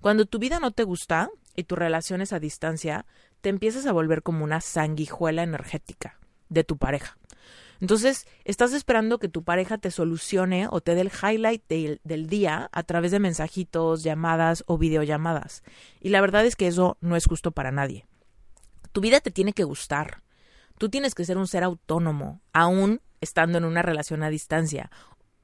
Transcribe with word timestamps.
Cuando 0.00 0.24
tu 0.24 0.38
vida 0.38 0.60
no 0.60 0.70
te 0.70 0.84
gusta 0.84 1.30
y 1.54 1.64
tu 1.64 1.76
relación 1.76 2.20
es 2.20 2.32
a 2.32 2.40
distancia, 2.40 3.06
te 3.40 3.48
empiezas 3.48 3.86
a 3.86 3.92
volver 3.92 4.22
como 4.22 4.44
una 4.44 4.60
sanguijuela 4.60 5.42
energética 5.42 6.18
de 6.48 6.64
tu 6.64 6.78
pareja. 6.78 7.16
Entonces, 7.80 8.26
estás 8.44 8.74
esperando 8.74 9.18
que 9.18 9.28
tu 9.28 9.42
pareja 9.42 9.78
te 9.78 9.90
solucione 9.90 10.68
o 10.70 10.82
te 10.82 10.94
dé 10.94 11.00
el 11.00 11.10
highlight 11.10 11.66
del, 11.66 12.26
día 12.26 12.68
a 12.72 12.82
través 12.82 13.10
de 13.10 13.20
mensajitos, 13.20 14.02
llamadas 14.02 14.64
o 14.66 14.76
videollamadas. 14.76 15.62
Y 15.98 16.10
la 16.10 16.20
verdad 16.20 16.44
es 16.44 16.56
que 16.56 16.66
eso 16.66 16.98
no 17.00 17.16
es 17.16 17.24
justo 17.24 17.52
para 17.52 17.72
nadie. 17.72 18.06
Tu 18.92 19.00
vida 19.00 19.20
te 19.20 19.30
tiene 19.30 19.54
que 19.54 19.64
gustar. 19.64 20.22
Tú 20.76 20.90
tienes 20.90 21.14
que 21.14 21.24
ser 21.24 21.38
un 21.38 21.46
ser 21.46 21.62
autónomo, 21.62 22.42
aún 22.52 23.00
estando 23.22 23.56
en 23.56 23.64
una 23.64 23.82
relación 23.82 24.22
a 24.22 24.30
distancia, 24.30 24.90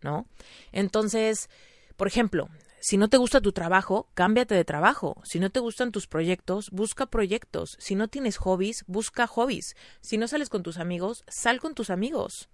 ¿no? 0.02 0.26
Entonces, 0.72 1.48
por 1.96 2.06
ejemplo, 2.06 2.48
si 2.86 2.98
no 2.98 3.08
te 3.08 3.16
gusta 3.16 3.40
tu 3.40 3.50
trabajo, 3.50 4.06
cámbiate 4.14 4.54
de 4.54 4.64
trabajo. 4.64 5.20
Si 5.24 5.40
no 5.40 5.50
te 5.50 5.58
gustan 5.58 5.90
tus 5.90 6.06
proyectos, 6.06 6.70
busca 6.70 7.06
proyectos. 7.06 7.76
Si 7.80 7.96
no 7.96 8.06
tienes 8.06 8.36
hobbies, 8.36 8.84
busca 8.86 9.26
hobbies. 9.26 9.74
Si 10.00 10.18
no 10.18 10.28
sales 10.28 10.50
con 10.50 10.62
tus 10.62 10.78
amigos, 10.78 11.24
sal 11.26 11.58
con 11.58 11.74
tus 11.74 11.90
amigos. 11.90 12.48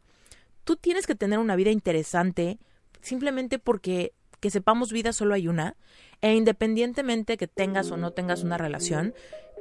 Tú 0.65 0.77
tienes 0.77 1.07
que 1.07 1.15
tener 1.15 1.39
una 1.39 1.55
vida 1.55 1.71
interesante 1.71 2.59
simplemente 3.03 3.59
porque 3.59 4.15
que 4.41 4.49
sepamos 4.49 4.91
vida 4.91 5.13
solo 5.13 5.35
hay 5.35 5.49
una 5.49 5.77
e 6.23 6.35
independientemente 6.35 7.37
que 7.37 7.47
tengas 7.47 7.91
o 7.91 7.99
no 7.99 8.13
tengas 8.13 8.43
una 8.43 8.57
relación, 8.57 9.13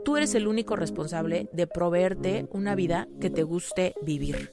tú 0.06 0.16
eres 0.16 0.36
el 0.36 0.48
único 0.48 0.78
responsable 0.78 1.50
de 1.52 1.68
proveerte 1.68 2.48
una 2.50 2.76
vida 2.76 3.10
que 3.20 3.30
te 3.30 3.44
guste 3.44 3.94
vivir. 4.04 4.52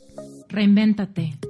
Reinvéntate. 0.49 1.39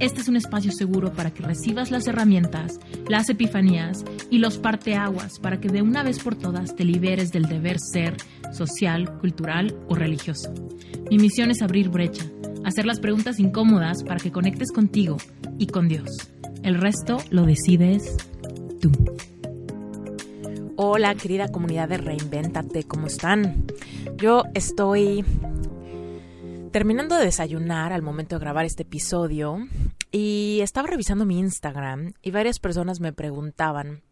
este 0.00 0.20
es 0.20 0.28
un 0.28 0.36
espacio 0.36 0.72
seguro 0.72 1.12
para 1.12 1.32
que 1.32 1.42
recibas 1.42 1.90
las 1.90 2.06
herramientas, 2.06 2.80
las 3.08 3.28
epifanías 3.28 4.04
y 4.30 4.38
los 4.38 4.58
parteaguas 4.58 5.38
para 5.38 5.60
que 5.60 5.68
de 5.68 5.82
una 5.82 6.02
vez 6.02 6.18
por 6.18 6.34
todas 6.34 6.74
te 6.74 6.84
liberes 6.84 7.30
del 7.30 7.44
deber 7.46 7.78
ser 7.78 8.16
social, 8.52 9.18
cultural 9.18 9.76
o 9.88 9.94
religioso. 9.94 10.52
Mi 11.10 11.18
misión 11.18 11.50
es 11.50 11.62
abrir 11.62 11.90
brecha, 11.90 12.24
hacer 12.64 12.86
las 12.86 13.00
preguntas 13.00 13.38
incómodas 13.38 14.02
para 14.02 14.18
que 14.18 14.32
conectes 14.32 14.72
contigo 14.72 15.16
y 15.58 15.66
con 15.66 15.88
Dios. 15.88 16.08
El 16.62 16.80
resto 16.80 17.18
lo 17.30 17.44
decides 17.44 18.16
tú. 18.80 18.90
Hola 20.76 21.14
querida 21.14 21.48
comunidad 21.48 21.88
de 21.88 21.98
Reinvéntate, 21.98 22.82
¿cómo 22.82 23.06
están? 23.06 23.64
Yo 24.16 24.42
estoy 24.54 25.24
terminando 26.74 27.14
de 27.14 27.26
desayunar 27.26 27.92
al 27.92 28.02
momento 28.02 28.34
de 28.34 28.40
grabar 28.40 28.64
este 28.64 28.82
episodio 28.82 29.58
y 30.10 30.58
estaba 30.60 30.88
revisando 30.88 31.24
mi 31.24 31.38
Instagram 31.38 32.14
y 32.20 32.32
varias 32.32 32.58
personas 32.58 32.98
me 32.98 33.12
preguntaban, 33.12 34.02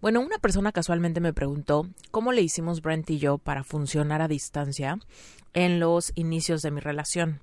bueno, 0.00 0.20
una 0.20 0.38
persona 0.38 0.70
casualmente 0.70 1.20
me 1.20 1.32
preguntó 1.32 1.88
cómo 2.12 2.30
le 2.30 2.42
hicimos 2.42 2.80
Brent 2.80 3.10
y 3.10 3.18
yo 3.18 3.38
para 3.38 3.64
funcionar 3.64 4.22
a 4.22 4.28
distancia 4.28 5.00
en 5.52 5.80
los 5.80 6.12
inicios 6.14 6.62
de 6.62 6.70
mi 6.70 6.78
relación. 6.78 7.40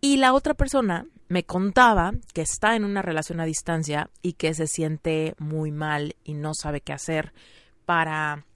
Y 0.00 0.18
la 0.18 0.34
otra 0.34 0.54
persona 0.54 1.08
me 1.26 1.42
contaba 1.42 2.12
que 2.32 2.42
está 2.42 2.76
en 2.76 2.84
una 2.84 3.02
relación 3.02 3.40
a 3.40 3.44
distancia 3.44 4.10
y 4.22 4.34
que 4.34 4.54
se 4.54 4.68
siente 4.68 5.34
muy 5.38 5.72
mal 5.72 6.14
y 6.22 6.34
no 6.34 6.54
sabe 6.54 6.80
qué 6.80 6.92
hacer 6.92 7.32
para 7.86 8.46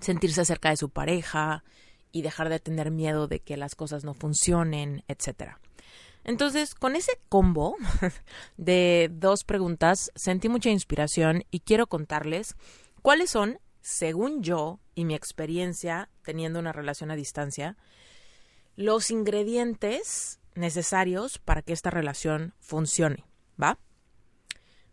sentirse 0.00 0.46
cerca 0.46 0.70
de 0.70 0.78
su 0.78 0.88
pareja, 0.88 1.64
y 2.12 2.22
dejar 2.22 2.48
de 2.48 2.60
tener 2.60 2.90
miedo 2.90 3.28
de 3.28 3.40
que 3.40 3.56
las 3.56 3.74
cosas 3.74 4.04
no 4.04 4.14
funcionen, 4.14 5.04
etcétera. 5.08 5.60
Entonces, 6.24 6.74
con 6.74 6.96
ese 6.96 7.20
combo 7.28 7.76
de 8.56 9.08
dos 9.12 9.44
preguntas, 9.44 10.10
sentí 10.16 10.48
mucha 10.48 10.70
inspiración 10.70 11.44
y 11.50 11.60
quiero 11.60 11.86
contarles 11.86 12.56
cuáles 13.00 13.30
son, 13.30 13.60
según 13.80 14.42
yo 14.42 14.80
y 14.96 15.04
mi 15.04 15.14
experiencia 15.14 16.10
teniendo 16.22 16.58
una 16.58 16.72
relación 16.72 17.12
a 17.12 17.16
distancia, 17.16 17.76
los 18.74 19.12
ingredientes 19.12 20.40
necesarios 20.56 21.38
para 21.38 21.62
que 21.62 21.72
esta 21.72 21.90
relación 21.90 22.54
funcione, 22.58 23.24
¿va? 23.62 23.78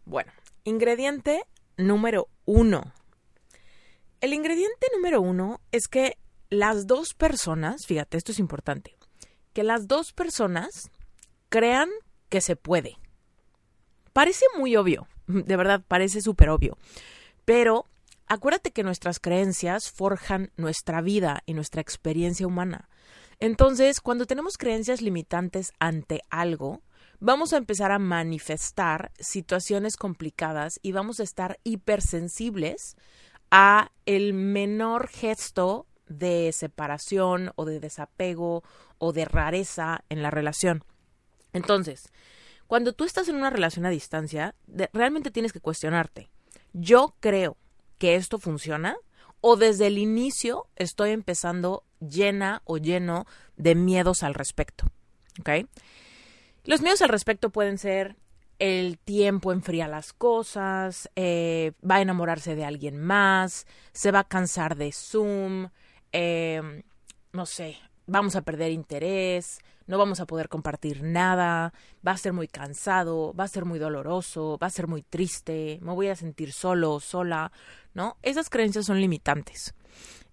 Bueno, 0.05 0.31
ingrediente 0.63 1.43
número 1.77 2.27
uno. 2.45 2.93
El 4.21 4.33
ingrediente 4.33 4.87
número 4.93 5.19
uno 5.21 5.59
es 5.71 5.87
que 5.87 6.17
las 6.53 6.87
dos 6.87 7.13
personas, 7.13 7.85
fíjate, 7.85 8.17
esto 8.17 8.31
es 8.31 8.39
importante, 8.39 8.95
que 9.53 9.63
las 9.63 9.87
dos 9.87 10.13
personas 10.13 10.91
crean 11.49 11.89
que 12.29 12.41
se 12.41 12.55
puede. 12.55 12.97
Parece 14.13 14.45
muy 14.57 14.75
obvio, 14.75 15.07
de 15.27 15.55
verdad, 15.55 15.83
parece 15.87 16.21
súper 16.21 16.49
obvio, 16.49 16.77
pero 17.45 17.87
acuérdate 18.27 18.71
que 18.71 18.83
nuestras 18.83 19.19
creencias 19.19 19.91
forjan 19.91 20.51
nuestra 20.55 21.01
vida 21.01 21.43
y 21.45 21.53
nuestra 21.53 21.81
experiencia 21.81 22.47
humana. 22.47 22.89
Entonces, 23.39 23.99
cuando 23.99 24.25
tenemos 24.25 24.57
creencias 24.57 25.01
limitantes 25.01 25.73
ante 25.79 26.21
algo, 26.29 26.81
vamos 27.19 27.53
a 27.53 27.57
empezar 27.57 27.91
a 27.91 27.99
manifestar 27.99 29.11
situaciones 29.19 29.97
complicadas 29.97 30.79
y 30.81 30.91
vamos 30.91 31.19
a 31.19 31.23
estar 31.23 31.59
hipersensibles 31.63 32.95
a 33.51 33.91
el 34.05 34.33
menor 34.33 35.07
gesto 35.09 35.87
de 36.17 36.51
separación 36.51 37.51
o 37.55 37.65
de 37.65 37.79
desapego 37.79 38.63
o 38.97 39.13
de 39.13 39.25
rareza 39.25 40.03
en 40.09 40.21
la 40.21 40.31
relación. 40.31 40.83
Entonces, 41.53 42.09
cuando 42.67 42.93
tú 42.93 43.03
estás 43.03 43.27
en 43.27 43.35
una 43.35 43.49
relación 43.49 43.85
a 43.85 43.89
distancia, 43.89 44.55
realmente 44.93 45.31
tienes 45.31 45.53
que 45.53 45.59
cuestionarte. 45.59 46.29
¿Yo 46.73 47.15
creo 47.19 47.57
que 47.97 48.15
esto 48.15 48.39
funciona? 48.39 48.97
¿O 49.41 49.57
desde 49.57 49.87
el 49.87 49.97
inicio 49.97 50.67
estoy 50.75 51.11
empezando 51.11 51.83
llena 51.99 52.61
o 52.65 52.77
lleno 52.77 53.25
de 53.57 53.75
miedos 53.75 54.23
al 54.23 54.33
respecto? 54.33 54.85
¿Ok? 55.39 55.67
Los 56.65 56.81
miedos 56.81 57.01
al 57.01 57.09
respecto 57.09 57.49
pueden 57.49 57.77
ser 57.77 58.15
el 58.59 58.97
tiempo 58.97 59.51
enfría 59.51 59.87
las 59.87 60.13
cosas, 60.13 61.09
eh, 61.15 61.73
va 61.89 61.95
a 61.95 62.01
enamorarse 62.01 62.55
de 62.55 62.63
alguien 62.63 62.97
más, 62.97 63.67
se 63.91 64.11
va 64.11 64.19
a 64.19 64.27
cansar 64.27 64.77
de 64.77 64.91
Zoom, 64.91 65.69
Em, 66.13 66.83
no 67.31 67.45
sé, 67.47 67.77
vamos 68.05 68.35
a 68.35 68.43
perder 68.43 68.71
interés, 68.71 69.59
no 69.87 69.97
vamos 69.97 70.19
a 70.19 70.25
poder 70.25 70.47
compartir 70.47 71.01
nada, 71.03 71.73
va 72.05 72.11
a 72.11 72.17
ser 72.17 72.33
muy 72.33 72.47
cansado, 72.47 73.33
va 73.33 73.45
a 73.45 73.49
ser 73.49 73.65
muy 73.65 73.79
doloroso, 73.79 74.57
va 74.61 74.67
a 74.67 74.69
ser 74.69 74.87
muy 74.87 75.01
triste, 75.01 75.79
me 75.81 75.93
voy 75.93 76.07
a 76.07 76.15
sentir 76.15 76.53
solo, 76.53 76.99
sola, 76.99 77.51
¿no? 77.93 78.17
Esas 78.21 78.49
creencias 78.49 78.85
son 78.85 79.01
limitantes. 79.01 79.73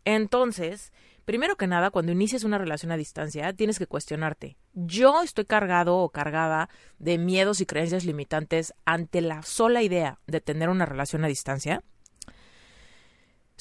Entonces, 0.04 0.92
primero 1.24 1.56
que 1.56 1.66
nada, 1.66 1.90
cuando 1.90 2.12
inicias 2.12 2.44
una 2.44 2.58
relación 2.58 2.92
a 2.92 2.96
distancia, 2.96 3.52
tienes 3.54 3.78
que 3.78 3.86
cuestionarte, 3.86 4.58
¿yo 4.74 5.22
estoy 5.22 5.46
cargado 5.46 5.96
o 5.98 6.10
cargada 6.10 6.69
de 6.98 7.19
miedos 7.19 7.60
y 7.60 7.66
creencias 7.66 8.04
limitantes 8.04 8.74
ante 8.84 9.20
la 9.20 9.42
sola 9.42 9.82
idea 9.82 10.19
de 10.26 10.40
tener 10.40 10.69
una 10.69 10.86
relación 10.86 11.24
a 11.24 11.28
distancia? 11.28 11.82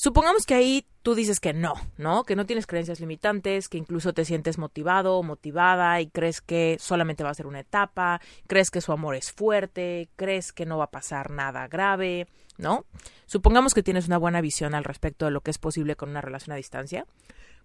Supongamos 0.01 0.45
que 0.45 0.53
ahí 0.53 0.87
tú 1.01 1.13
dices 1.13 1.41
que 1.41 1.51
no, 1.51 1.73
¿no? 1.97 2.23
Que 2.23 2.37
no 2.37 2.45
tienes 2.45 2.65
creencias 2.65 3.01
limitantes, 3.01 3.67
que 3.67 3.77
incluso 3.77 4.13
te 4.13 4.23
sientes 4.23 4.57
motivado 4.57 5.17
o 5.17 5.23
motivada 5.23 5.99
y 5.99 6.07
crees 6.07 6.39
que 6.39 6.77
solamente 6.79 7.25
va 7.25 7.31
a 7.31 7.33
ser 7.33 7.47
una 7.47 7.59
etapa, 7.59 8.21
crees 8.47 8.71
que 8.71 8.79
su 8.79 8.93
amor 8.93 9.15
es 9.15 9.33
fuerte, 9.33 10.07
crees 10.15 10.53
que 10.53 10.65
no 10.65 10.77
va 10.77 10.85
a 10.85 10.91
pasar 10.91 11.31
nada 11.31 11.67
grave, 11.67 12.29
¿no? 12.57 12.85
Supongamos 13.25 13.73
que 13.73 13.83
tienes 13.83 14.07
una 14.07 14.17
buena 14.17 14.39
visión 14.39 14.73
al 14.73 14.85
respecto 14.85 15.25
de 15.25 15.31
lo 15.31 15.41
que 15.41 15.51
es 15.51 15.57
posible 15.57 15.97
con 15.97 16.11
una 16.11 16.21
relación 16.21 16.53
a 16.53 16.55
distancia. 16.55 17.05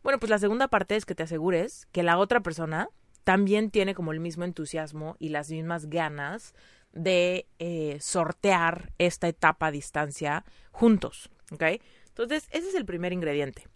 Bueno, 0.02 0.18
pues 0.18 0.28
la 0.28 0.40
segunda 0.40 0.66
parte 0.66 0.96
es 0.96 1.04
que 1.04 1.14
te 1.14 1.22
asegures 1.22 1.86
que 1.92 2.02
la 2.02 2.18
otra 2.18 2.40
persona 2.40 2.88
también 3.22 3.70
tiene 3.70 3.94
como 3.94 4.10
el 4.10 4.18
mismo 4.18 4.42
entusiasmo 4.42 5.14
y 5.20 5.28
las 5.28 5.50
mismas 5.50 5.86
ganas 5.86 6.52
de 6.92 7.46
eh, 7.60 7.98
sortear 8.00 8.90
esta 8.98 9.28
etapa 9.28 9.68
a 9.68 9.70
distancia 9.70 10.44
juntos, 10.72 11.30
¿ok? 11.52 11.62
Entonces, 12.14 12.46
ese 12.52 12.68
es 12.68 12.76
el 12.76 12.84
primer 12.84 13.12
ingrediente. 13.12 13.66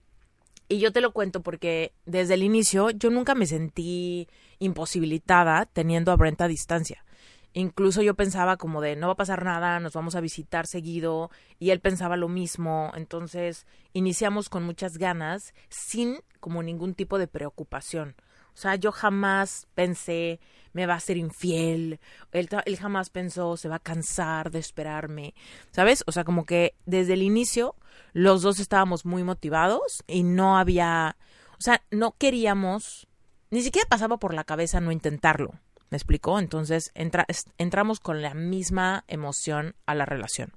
Y 0.68 0.78
yo 0.78 0.92
te 0.92 1.00
lo 1.00 1.12
cuento 1.12 1.42
porque 1.42 1.92
desde 2.06 2.34
el 2.34 2.44
inicio 2.44 2.90
yo 2.90 3.10
nunca 3.10 3.34
me 3.34 3.46
sentí 3.46 4.28
imposibilitada 4.60 5.66
teniendo 5.66 6.12
a 6.12 6.16
Brent 6.16 6.40
a 6.42 6.46
distancia. 6.46 7.04
Incluso 7.52 8.00
yo 8.00 8.14
pensaba 8.14 8.56
como 8.56 8.80
de 8.80 8.94
no 8.94 9.08
va 9.08 9.14
a 9.14 9.16
pasar 9.16 9.44
nada, 9.44 9.80
nos 9.80 9.94
vamos 9.94 10.14
a 10.14 10.20
visitar 10.20 10.68
seguido 10.68 11.30
y 11.58 11.70
él 11.70 11.80
pensaba 11.80 12.16
lo 12.16 12.28
mismo. 12.28 12.92
Entonces 12.94 13.66
iniciamos 13.92 14.48
con 14.48 14.62
muchas 14.62 14.98
ganas 14.98 15.52
sin 15.68 16.20
como 16.38 16.62
ningún 16.62 16.94
tipo 16.94 17.18
de 17.18 17.26
preocupación. 17.26 18.14
O 18.54 18.60
sea, 18.60 18.76
yo 18.76 18.92
jamás 18.92 19.66
pensé 19.74 20.38
me 20.72 20.86
va 20.86 20.94
a 20.94 21.00
ser 21.00 21.16
infiel, 21.16 22.00
él, 22.32 22.48
él 22.64 22.76
jamás 22.76 23.10
pensó 23.10 23.56
se 23.56 23.68
va 23.68 23.76
a 23.76 23.80
cansar 23.80 24.50
de 24.50 24.58
esperarme, 24.58 25.34
¿sabes? 25.70 26.04
O 26.06 26.12
sea, 26.12 26.24
como 26.24 26.44
que 26.44 26.74
desde 26.86 27.14
el 27.14 27.22
inicio 27.22 27.74
los 28.12 28.42
dos 28.42 28.60
estábamos 28.60 29.04
muy 29.04 29.22
motivados 29.22 30.04
y 30.06 30.22
no 30.22 30.58
había, 30.58 31.16
o 31.58 31.60
sea, 31.60 31.82
no 31.90 32.12
queríamos, 32.12 33.08
ni 33.50 33.62
siquiera 33.62 33.88
pasaba 33.88 34.18
por 34.18 34.34
la 34.34 34.44
cabeza 34.44 34.80
no 34.80 34.92
intentarlo, 34.92 35.54
¿me 35.90 35.96
explicó? 35.96 36.38
Entonces 36.38 36.92
entramos 36.94 38.00
con 38.00 38.22
la 38.22 38.34
misma 38.34 39.04
emoción 39.08 39.74
a 39.86 39.94
la 39.94 40.04
relación. 40.04 40.52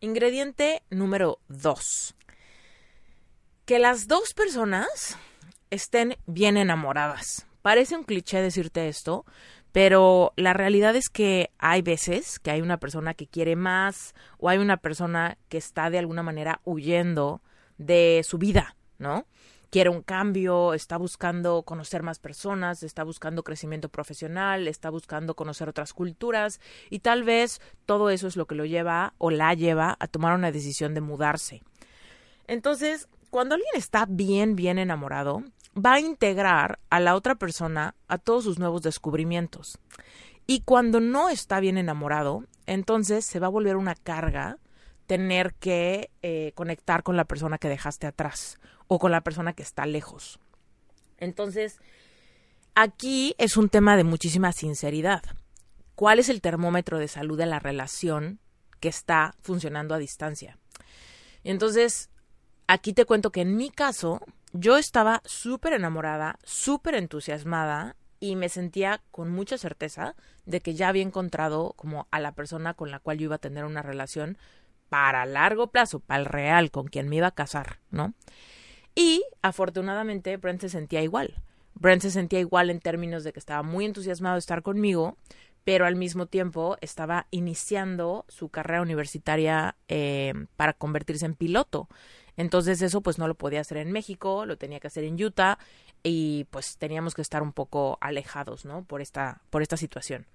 Ingrediente 0.00 0.82
número 0.88 1.40
dos. 1.48 2.14
Que 3.66 3.78
las 3.78 4.08
dos 4.08 4.32
personas 4.32 5.16
estén 5.70 6.16
bien 6.26 6.56
enamoradas. 6.56 7.46
Parece 7.62 7.96
un 7.96 8.04
cliché 8.04 8.40
decirte 8.40 8.88
esto, 8.88 9.24
pero 9.72 10.32
la 10.36 10.52
realidad 10.52 10.96
es 10.96 11.08
que 11.08 11.50
hay 11.58 11.82
veces 11.82 12.38
que 12.38 12.50
hay 12.50 12.60
una 12.60 12.78
persona 12.78 13.14
que 13.14 13.26
quiere 13.26 13.54
más 13.54 14.14
o 14.38 14.48
hay 14.48 14.58
una 14.58 14.78
persona 14.78 15.38
que 15.48 15.58
está 15.58 15.90
de 15.90 15.98
alguna 15.98 16.22
manera 16.22 16.60
huyendo 16.64 17.42
de 17.78 18.22
su 18.24 18.38
vida, 18.38 18.76
¿no? 18.98 19.26
Quiere 19.70 19.88
un 19.88 20.02
cambio, 20.02 20.74
está 20.74 20.96
buscando 20.96 21.62
conocer 21.62 22.02
más 22.02 22.18
personas, 22.18 22.82
está 22.82 23.04
buscando 23.04 23.44
crecimiento 23.44 23.88
profesional, 23.88 24.66
está 24.66 24.90
buscando 24.90 25.36
conocer 25.36 25.68
otras 25.68 25.92
culturas 25.92 26.60
y 26.90 26.98
tal 27.00 27.22
vez 27.22 27.60
todo 27.86 28.10
eso 28.10 28.26
es 28.26 28.36
lo 28.36 28.46
que 28.46 28.56
lo 28.56 28.64
lleva 28.64 29.14
o 29.18 29.30
la 29.30 29.54
lleva 29.54 29.96
a 30.00 30.08
tomar 30.08 30.34
una 30.34 30.50
decisión 30.50 30.94
de 30.94 31.00
mudarse. 31.00 31.62
Entonces, 32.48 33.08
cuando 33.30 33.54
alguien 33.54 33.70
está 33.76 34.06
bien, 34.08 34.56
bien 34.56 34.76
enamorado, 34.80 35.44
va 35.76 35.94
a 35.94 36.00
integrar 36.00 36.78
a 36.90 37.00
la 37.00 37.14
otra 37.14 37.34
persona 37.36 37.94
a 38.08 38.18
todos 38.18 38.44
sus 38.44 38.58
nuevos 38.58 38.82
descubrimientos. 38.82 39.78
Y 40.46 40.62
cuando 40.62 41.00
no 41.00 41.28
está 41.28 41.60
bien 41.60 41.78
enamorado, 41.78 42.44
entonces 42.66 43.24
se 43.24 43.38
va 43.38 43.46
a 43.46 43.50
volver 43.50 43.76
una 43.76 43.94
carga 43.94 44.58
tener 45.06 45.54
que 45.54 46.10
eh, 46.22 46.52
conectar 46.54 47.02
con 47.02 47.16
la 47.16 47.24
persona 47.24 47.58
que 47.58 47.68
dejaste 47.68 48.06
atrás 48.06 48.58
o 48.86 48.98
con 48.98 49.10
la 49.10 49.22
persona 49.22 49.52
que 49.52 49.62
está 49.62 49.86
lejos. 49.86 50.38
Entonces, 51.18 51.78
aquí 52.74 53.34
es 53.38 53.56
un 53.56 53.68
tema 53.68 53.96
de 53.96 54.04
muchísima 54.04 54.52
sinceridad. 54.52 55.22
¿Cuál 55.94 56.18
es 56.18 56.28
el 56.28 56.40
termómetro 56.40 56.98
de 56.98 57.08
salud 57.08 57.36
de 57.36 57.46
la 57.46 57.58
relación 57.58 58.40
que 58.78 58.88
está 58.88 59.34
funcionando 59.42 59.94
a 59.94 59.98
distancia? 59.98 60.58
Entonces, 61.44 62.08
aquí 62.66 62.92
te 62.92 63.04
cuento 63.04 63.30
que 63.32 63.42
en 63.42 63.56
mi 63.56 63.70
caso, 63.70 64.20
yo 64.52 64.76
estaba 64.76 65.22
súper 65.24 65.74
enamorada, 65.74 66.38
súper 66.44 66.94
entusiasmada 66.94 67.96
y 68.18 68.36
me 68.36 68.48
sentía 68.48 69.02
con 69.10 69.30
mucha 69.30 69.56
certeza 69.58 70.14
de 70.44 70.60
que 70.60 70.74
ya 70.74 70.88
había 70.88 71.02
encontrado 71.02 71.72
como 71.76 72.06
a 72.10 72.20
la 72.20 72.32
persona 72.32 72.74
con 72.74 72.90
la 72.90 72.98
cual 72.98 73.18
yo 73.18 73.24
iba 73.24 73.36
a 73.36 73.38
tener 73.38 73.64
una 73.64 73.82
relación 73.82 74.36
para 74.88 75.24
largo 75.24 75.68
plazo, 75.68 76.00
para 76.00 76.20
el 76.20 76.26
real, 76.26 76.70
con 76.70 76.88
quien 76.88 77.08
me 77.08 77.16
iba 77.16 77.28
a 77.28 77.34
casar, 77.34 77.78
¿no? 77.90 78.12
Y 78.94 79.22
afortunadamente 79.40 80.36
Brent 80.36 80.60
se 80.60 80.68
sentía 80.68 81.00
igual. 81.02 81.42
Brent 81.74 82.02
se 82.02 82.10
sentía 82.10 82.40
igual 82.40 82.70
en 82.70 82.80
términos 82.80 83.24
de 83.24 83.32
que 83.32 83.38
estaba 83.38 83.62
muy 83.62 83.84
entusiasmado 83.84 84.34
de 84.34 84.40
estar 84.40 84.62
conmigo, 84.62 85.16
pero 85.64 85.86
al 85.86 85.96
mismo 85.96 86.26
tiempo 86.26 86.76
estaba 86.80 87.26
iniciando 87.30 88.24
su 88.28 88.48
carrera 88.48 88.82
universitaria 88.82 89.76
eh, 89.88 90.34
para 90.56 90.72
convertirse 90.72 91.26
en 91.26 91.34
piloto. 91.34 91.88
Entonces 92.40 92.80
eso 92.80 93.02
pues 93.02 93.18
no 93.18 93.28
lo 93.28 93.34
podía 93.34 93.60
hacer 93.60 93.76
en 93.76 93.92
México, 93.92 94.46
lo 94.46 94.56
tenía 94.56 94.80
que 94.80 94.86
hacer 94.86 95.04
en 95.04 95.22
Utah 95.22 95.58
y 96.02 96.44
pues 96.44 96.78
teníamos 96.78 97.14
que 97.14 97.20
estar 97.20 97.42
un 97.42 97.52
poco 97.52 97.98
alejados, 98.00 98.64
¿no? 98.64 98.82
Por 98.82 99.02
esta, 99.02 99.42
por 99.50 99.60
esta 99.60 99.76
situación. 99.76 100.26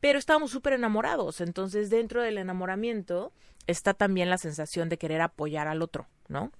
Pero 0.00 0.18
estábamos 0.18 0.50
súper 0.50 0.72
enamorados, 0.72 1.42
entonces 1.42 1.90
dentro 1.90 2.22
del 2.22 2.38
enamoramiento 2.38 3.34
está 3.66 3.92
también 3.92 4.30
la 4.30 4.38
sensación 4.38 4.88
de 4.88 4.96
querer 4.96 5.20
apoyar 5.20 5.68
al 5.68 5.82
otro, 5.82 6.06
¿no? 6.26 6.50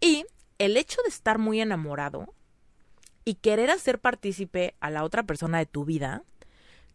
Y 0.00 0.24
el 0.58 0.78
hecho 0.78 1.02
de 1.02 1.10
estar 1.10 1.36
muy 1.36 1.60
enamorado 1.60 2.32
y 3.26 3.34
querer 3.34 3.70
hacer 3.70 3.98
partícipe 3.98 4.76
a 4.80 4.88
la 4.88 5.04
otra 5.04 5.24
persona 5.24 5.58
de 5.58 5.66
tu 5.66 5.84
vida, 5.84 6.22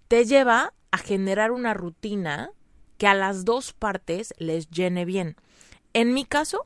te 0.08 0.26
lleva 0.26 0.74
a 0.90 0.98
generar 0.98 1.52
una 1.52 1.76
rutina 1.76 2.50
que 2.98 3.06
a 3.06 3.14
las 3.14 3.46
dos 3.46 3.74
partes 3.74 4.34
les 4.40 4.72
llene 4.72 5.06
bien. 5.06 5.36
En 5.94 6.16
mi 6.16 6.26
caso, 6.26 6.66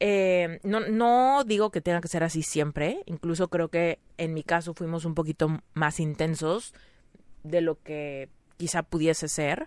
eh, 0.00 0.60
no, 0.62 0.80
no 0.80 1.42
digo 1.44 1.70
que 1.70 1.80
tenga 1.80 2.00
que 2.00 2.08
ser 2.08 2.22
así 2.22 2.42
siempre, 2.42 3.02
incluso 3.06 3.48
creo 3.48 3.68
que 3.68 3.98
en 4.16 4.32
mi 4.34 4.42
caso 4.42 4.74
fuimos 4.74 5.04
un 5.04 5.14
poquito 5.14 5.60
más 5.74 5.98
intensos 5.98 6.72
de 7.42 7.60
lo 7.60 7.82
que 7.82 8.28
quizá 8.56 8.82
pudiese 8.82 9.28
ser, 9.28 9.66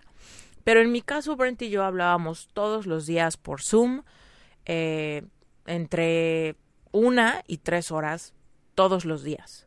pero 0.64 0.80
en 0.80 0.92
mi 0.92 1.02
caso 1.02 1.36
Brent 1.36 1.60
y 1.62 1.70
yo 1.70 1.84
hablábamos 1.84 2.48
todos 2.54 2.86
los 2.86 3.06
días 3.06 3.36
por 3.36 3.62
Zoom, 3.62 4.02
eh, 4.64 5.22
entre 5.66 6.56
una 6.92 7.42
y 7.46 7.58
tres 7.58 7.90
horas 7.90 8.34
todos 8.74 9.04
los 9.04 9.22
días. 9.22 9.66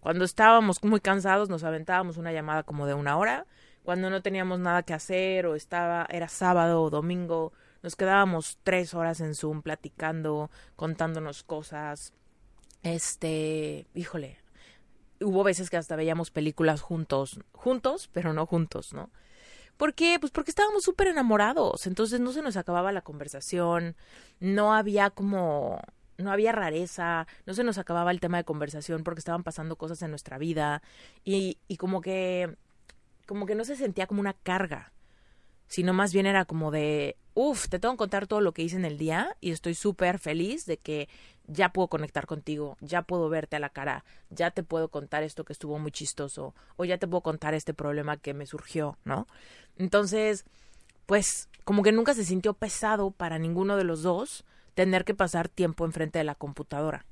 Cuando 0.00 0.24
estábamos 0.24 0.82
muy 0.84 1.00
cansados 1.00 1.48
nos 1.48 1.64
aventábamos 1.64 2.16
una 2.16 2.32
llamada 2.32 2.62
como 2.62 2.86
de 2.86 2.94
una 2.94 3.18
hora, 3.18 3.46
cuando 3.82 4.10
no 4.10 4.22
teníamos 4.22 4.58
nada 4.58 4.82
que 4.82 4.94
hacer 4.94 5.46
o 5.46 5.54
estaba 5.54 6.06
era 6.10 6.28
sábado 6.28 6.82
o 6.82 6.90
domingo 6.90 7.52
nos 7.82 7.96
quedábamos 7.96 8.58
tres 8.62 8.94
horas 8.94 9.20
en 9.20 9.34
Zoom 9.34 9.62
platicando, 9.62 10.50
contándonos 10.76 11.42
cosas. 11.42 12.12
Este, 12.82 13.86
híjole, 13.94 14.38
hubo 15.20 15.44
veces 15.44 15.70
que 15.70 15.76
hasta 15.76 15.96
veíamos 15.96 16.30
películas 16.30 16.80
juntos, 16.80 17.40
juntos, 17.52 18.08
pero 18.12 18.32
no 18.32 18.46
juntos, 18.46 18.92
¿no? 18.92 19.10
¿Por 19.76 19.94
qué? 19.94 20.18
Pues 20.20 20.32
porque 20.32 20.50
estábamos 20.50 20.82
súper 20.82 21.06
enamorados, 21.06 21.86
entonces 21.86 22.18
no 22.18 22.32
se 22.32 22.42
nos 22.42 22.56
acababa 22.56 22.90
la 22.90 23.02
conversación, 23.02 23.94
no 24.40 24.74
había 24.74 25.10
como, 25.10 25.80
no 26.16 26.32
había 26.32 26.50
rareza, 26.50 27.28
no 27.46 27.54
se 27.54 27.62
nos 27.62 27.78
acababa 27.78 28.10
el 28.10 28.18
tema 28.18 28.38
de 28.38 28.44
conversación 28.44 29.04
porque 29.04 29.20
estaban 29.20 29.44
pasando 29.44 29.76
cosas 29.76 30.02
en 30.02 30.10
nuestra 30.10 30.36
vida 30.36 30.82
y, 31.24 31.58
y 31.68 31.76
como 31.76 32.00
que, 32.00 32.56
como 33.26 33.46
que 33.46 33.54
no 33.54 33.64
se 33.64 33.76
sentía 33.76 34.08
como 34.08 34.20
una 34.20 34.32
carga, 34.34 34.92
sino 35.68 35.92
más 35.92 36.12
bien 36.12 36.26
era 36.26 36.44
como 36.44 36.72
de, 36.72 37.16
uff, 37.38 37.68
te 37.68 37.78
tengo 37.78 37.94
que 37.94 37.98
contar 37.98 38.26
todo 38.26 38.40
lo 38.40 38.50
que 38.50 38.62
hice 38.62 38.74
en 38.74 38.84
el 38.84 38.98
día 38.98 39.36
y 39.40 39.52
estoy 39.52 39.74
súper 39.74 40.18
feliz 40.18 40.66
de 40.66 40.76
que 40.76 41.08
ya 41.46 41.68
puedo 41.68 41.86
conectar 41.86 42.26
contigo, 42.26 42.76
ya 42.80 43.02
puedo 43.02 43.28
verte 43.28 43.54
a 43.54 43.60
la 43.60 43.68
cara, 43.68 44.04
ya 44.28 44.50
te 44.50 44.64
puedo 44.64 44.88
contar 44.88 45.22
esto 45.22 45.44
que 45.44 45.52
estuvo 45.52 45.78
muy 45.78 45.92
chistoso 45.92 46.52
o 46.76 46.84
ya 46.84 46.98
te 46.98 47.06
puedo 47.06 47.20
contar 47.20 47.54
este 47.54 47.74
problema 47.74 48.16
que 48.16 48.34
me 48.34 48.44
surgió, 48.44 48.98
¿no? 49.04 49.28
Entonces, 49.76 50.46
pues 51.06 51.48
como 51.62 51.84
que 51.84 51.92
nunca 51.92 52.12
se 52.12 52.24
sintió 52.24 52.54
pesado 52.54 53.12
para 53.12 53.38
ninguno 53.38 53.76
de 53.76 53.84
los 53.84 54.02
dos 54.02 54.44
tener 54.74 55.04
que 55.04 55.14
pasar 55.14 55.48
tiempo 55.48 55.84
enfrente 55.84 56.18
de 56.18 56.24
la 56.24 56.34
computadora. 56.34 57.06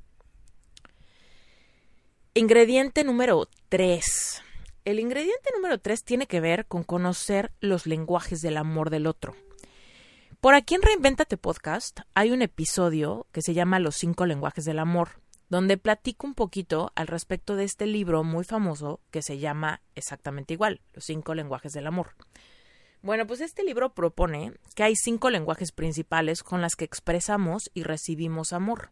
Ingrediente 2.35 3.05
número 3.05 3.49
3. 3.69 4.43
El 4.85 4.99
ingrediente 4.99 5.51
número 5.55 5.79
3 5.79 6.03
tiene 6.03 6.27
que 6.27 6.41
ver 6.41 6.67
con 6.67 6.83
conocer 6.83 7.53
los 7.61 7.87
lenguajes 7.87 8.43
del 8.43 8.57
amor 8.57 8.91
del 8.91 9.07
otro. 9.07 9.37
Por 10.41 10.55
aquí 10.55 10.75
en 10.75 10.83
Reinventate 10.83 11.39
Podcast 11.39 12.01
hay 12.15 12.31
un 12.31 12.43
episodio 12.43 13.27
que 13.33 13.43
se 13.43 13.55
llama 13.55 13.79
Los 13.79 13.97
cinco 13.97 14.27
lenguajes 14.27 14.65
del 14.65 14.79
amor, 14.79 15.21
donde 15.49 15.79
platico 15.79 16.27
un 16.27 16.35
poquito 16.35 16.93
al 16.95 17.07
respecto 17.07 17.57
de 17.57 17.65
este 17.65 17.87
libro 17.87 18.23
muy 18.23 18.45
famoso 18.45 19.01
que 19.11 19.23
se 19.23 19.39
llama 19.39 19.81
exactamente 19.95 20.53
igual, 20.53 20.83
Los 20.93 21.05
cinco 21.05 21.35
lenguajes 21.35 21.73
del 21.73 21.87
amor. 21.87 22.11
Bueno, 23.03 23.27
pues 23.27 23.41
este 23.41 23.65
libro 23.65 23.95
propone 23.95 24.53
que 24.75 24.83
hay 24.83 24.95
cinco 24.95 25.31
lenguajes 25.31 25.73
principales 25.73 26.43
con 26.43 26.61
las 26.61 26.77
que 26.77 26.85
expresamos 26.85 27.71
y 27.73 27.83
recibimos 27.83 28.53
amor. 28.53 28.91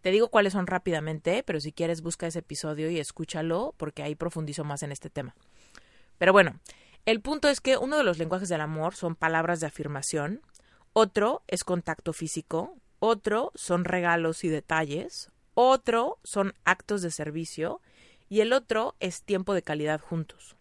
Te 0.00 0.10
digo 0.10 0.28
cuáles 0.28 0.52
son 0.52 0.66
rápidamente, 0.66 1.42
pero 1.44 1.60
si 1.60 1.72
quieres 1.72 2.02
busca 2.02 2.26
ese 2.26 2.40
episodio 2.40 2.90
y 2.90 2.98
escúchalo 2.98 3.74
porque 3.76 4.02
ahí 4.02 4.14
profundizo 4.14 4.64
más 4.64 4.82
en 4.82 4.92
este 4.92 5.10
tema. 5.10 5.36
Pero 6.18 6.32
bueno, 6.32 6.58
el 7.06 7.20
punto 7.20 7.48
es 7.48 7.60
que 7.60 7.78
uno 7.78 7.96
de 7.96 8.02
los 8.02 8.18
lenguajes 8.18 8.48
del 8.48 8.60
amor 8.60 8.96
son 8.96 9.14
palabras 9.14 9.60
de 9.60 9.68
afirmación, 9.68 10.42
otro 10.98 11.42
es 11.46 11.62
contacto 11.62 12.14
físico, 12.14 12.74
otro 13.00 13.52
son 13.54 13.84
regalos 13.84 14.44
y 14.44 14.48
detalles, 14.48 15.30
otro 15.52 16.18
son 16.24 16.54
actos 16.64 17.02
de 17.02 17.10
servicio 17.10 17.82
y 18.30 18.40
el 18.40 18.54
otro 18.54 18.96
es 18.98 19.22
tiempo 19.22 19.52
de 19.52 19.60
calidad 19.60 20.00
juntos. 20.00 20.56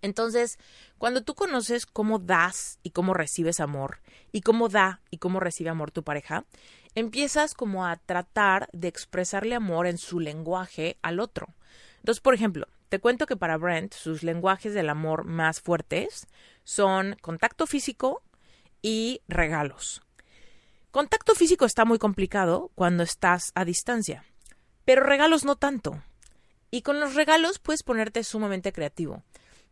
Entonces, 0.00 0.58
cuando 0.96 1.22
tú 1.22 1.34
conoces 1.34 1.84
cómo 1.84 2.18
das 2.18 2.78
y 2.82 2.92
cómo 2.92 3.12
recibes 3.12 3.60
amor, 3.60 3.98
y 4.32 4.40
cómo 4.40 4.70
da 4.70 5.02
y 5.10 5.18
cómo 5.18 5.38
recibe 5.38 5.68
amor 5.68 5.90
tu 5.90 6.02
pareja, 6.02 6.46
empiezas 6.94 7.52
como 7.52 7.84
a 7.84 7.96
tratar 7.96 8.70
de 8.72 8.88
expresarle 8.88 9.54
amor 9.54 9.86
en 9.86 9.98
su 9.98 10.18
lenguaje 10.18 10.96
al 11.02 11.20
otro. 11.20 11.48
Entonces, 11.98 12.22
por 12.22 12.32
ejemplo, 12.32 12.68
te 12.88 13.00
cuento 13.00 13.26
que 13.26 13.36
para 13.36 13.58
Brent 13.58 13.92
sus 13.92 14.22
lenguajes 14.22 14.72
del 14.72 14.88
amor 14.88 15.24
más 15.24 15.60
fuertes 15.60 16.26
son 16.64 17.16
contacto 17.20 17.66
físico, 17.66 18.22
y 18.82 19.22
regalos. 19.28 20.02
Contacto 20.90 21.34
físico 21.34 21.64
está 21.64 21.86
muy 21.86 21.98
complicado 21.98 22.70
cuando 22.74 23.02
estás 23.02 23.52
a 23.54 23.64
distancia, 23.64 24.24
pero 24.84 25.02
regalos 25.02 25.44
no 25.44 25.56
tanto. 25.56 26.02
Y 26.70 26.82
con 26.82 27.00
los 27.00 27.14
regalos 27.14 27.58
puedes 27.58 27.82
ponerte 27.82 28.24
sumamente 28.24 28.72
creativo. 28.72 29.22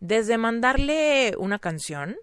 Desde 0.01 0.39
mandarle 0.39 1.35
una 1.37 1.59
canción 1.59 2.17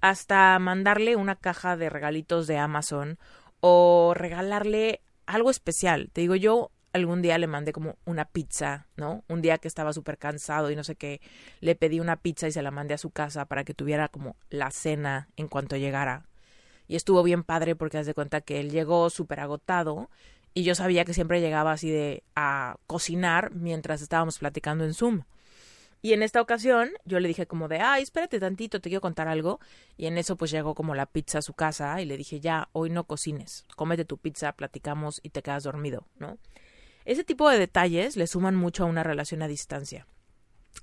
hasta 0.00 0.58
mandarle 0.58 1.16
una 1.16 1.36
caja 1.36 1.76
de 1.76 1.90
regalitos 1.90 2.46
de 2.46 2.58
Amazon 2.58 3.18
o 3.60 4.14
regalarle 4.16 5.02
algo 5.26 5.50
especial. 5.50 6.10
Te 6.12 6.22
digo, 6.22 6.34
yo 6.34 6.70
algún 6.92 7.22
día 7.22 7.38
le 7.38 7.46
mandé 7.46 7.72
como 7.72 7.96
una 8.04 8.24
pizza, 8.24 8.86
¿no? 8.96 9.24
Un 9.28 9.42
día 9.42 9.58
que 9.58 9.68
estaba 9.68 9.92
súper 9.92 10.18
cansado 10.18 10.70
y 10.70 10.76
no 10.76 10.84
sé 10.84 10.96
qué, 10.96 11.20
le 11.60 11.76
pedí 11.76 12.00
una 12.00 12.16
pizza 12.16 12.48
y 12.48 12.52
se 12.52 12.62
la 12.62 12.70
mandé 12.70 12.94
a 12.94 12.98
su 12.98 13.10
casa 13.10 13.44
para 13.44 13.64
que 13.64 13.74
tuviera 13.74 14.08
como 14.08 14.36
la 14.48 14.70
cena 14.70 15.28
en 15.36 15.48
cuanto 15.48 15.76
llegara. 15.76 16.29
Y 16.90 16.96
estuvo 16.96 17.22
bien 17.22 17.44
padre 17.44 17.76
porque 17.76 17.98
haz 17.98 18.06
de 18.06 18.14
cuenta 18.14 18.40
que 18.40 18.58
él 18.58 18.72
llegó 18.72 19.10
súper 19.10 19.38
agotado 19.38 20.10
y 20.54 20.64
yo 20.64 20.74
sabía 20.74 21.04
que 21.04 21.14
siempre 21.14 21.40
llegaba 21.40 21.70
así 21.70 21.88
de 21.88 22.24
a 22.34 22.78
cocinar 22.88 23.52
mientras 23.54 24.02
estábamos 24.02 24.40
platicando 24.40 24.84
en 24.84 24.92
Zoom. 24.92 25.22
Y 26.02 26.14
en 26.14 26.24
esta 26.24 26.40
ocasión 26.40 26.90
yo 27.04 27.20
le 27.20 27.28
dije 27.28 27.46
como 27.46 27.68
de, 27.68 27.78
ay, 27.78 28.02
espérate 28.02 28.40
tantito, 28.40 28.80
te 28.80 28.88
quiero 28.88 29.00
contar 29.00 29.28
algo. 29.28 29.60
Y 29.96 30.06
en 30.06 30.18
eso 30.18 30.34
pues 30.34 30.50
llegó 30.50 30.74
como 30.74 30.96
la 30.96 31.06
pizza 31.06 31.38
a 31.38 31.42
su 31.42 31.54
casa 31.54 32.02
y 32.02 32.06
le 32.06 32.16
dije, 32.16 32.40
ya, 32.40 32.68
hoy 32.72 32.90
no 32.90 33.04
cocines, 33.04 33.66
cómete 33.76 34.04
tu 34.04 34.18
pizza, 34.18 34.50
platicamos 34.50 35.20
y 35.22 35.30
te 35.30 35.42
quedas 35.42 35.62
dormido, 35.62 36.08
¿no? 36.18 36.38
Ese 37.04 37.22
tipo 37.22 37.48
de 37.48 37.60
detalles 37.60 38.16
le 38.16 38.26
suman 38.26 38.56
mucho 38.56 38.82
a 38.82 38.86
una 38.86 39.04
relación 39.04 39.42
a 39.42 39.46
distancia. 39.46 40.08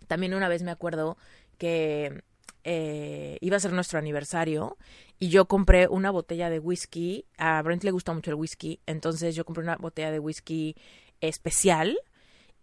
También 0.08 0.34
una 0.34 0.48
vez 0.48 0.64
me 0.64 0.72
acuerdo 0.72 1.18
que 1.58 2.24
eh, 2.70 3.38
iba 3.40 3.56
a 3.56 3.62
ser 3.62 3.72
nuestro 3.72 3.98
aniversario 3.98 4.78
y 5.20 5.30
yo 5.30 5.48
compré 5.48 5.88
una 5.88 6.12
botella 6.12 6.50
de 6.50 6.60
whisky. 6.60 7.26
A 7.38 7.62
Brent 7.62 7.86
le 7.86 7.92
gusta 7.92 8.12
mucho 8.12 8.30
el 8.30 8.36
whisky, 8.36 8.82
entonces 8.86 9.36
yo 9.36 9.46
compré 9.46 9.64
una 9.64 9.78
botella 9.78 10.12
de 10.12 10.20
whisky 10.20 10.76
especial 11.22 11.98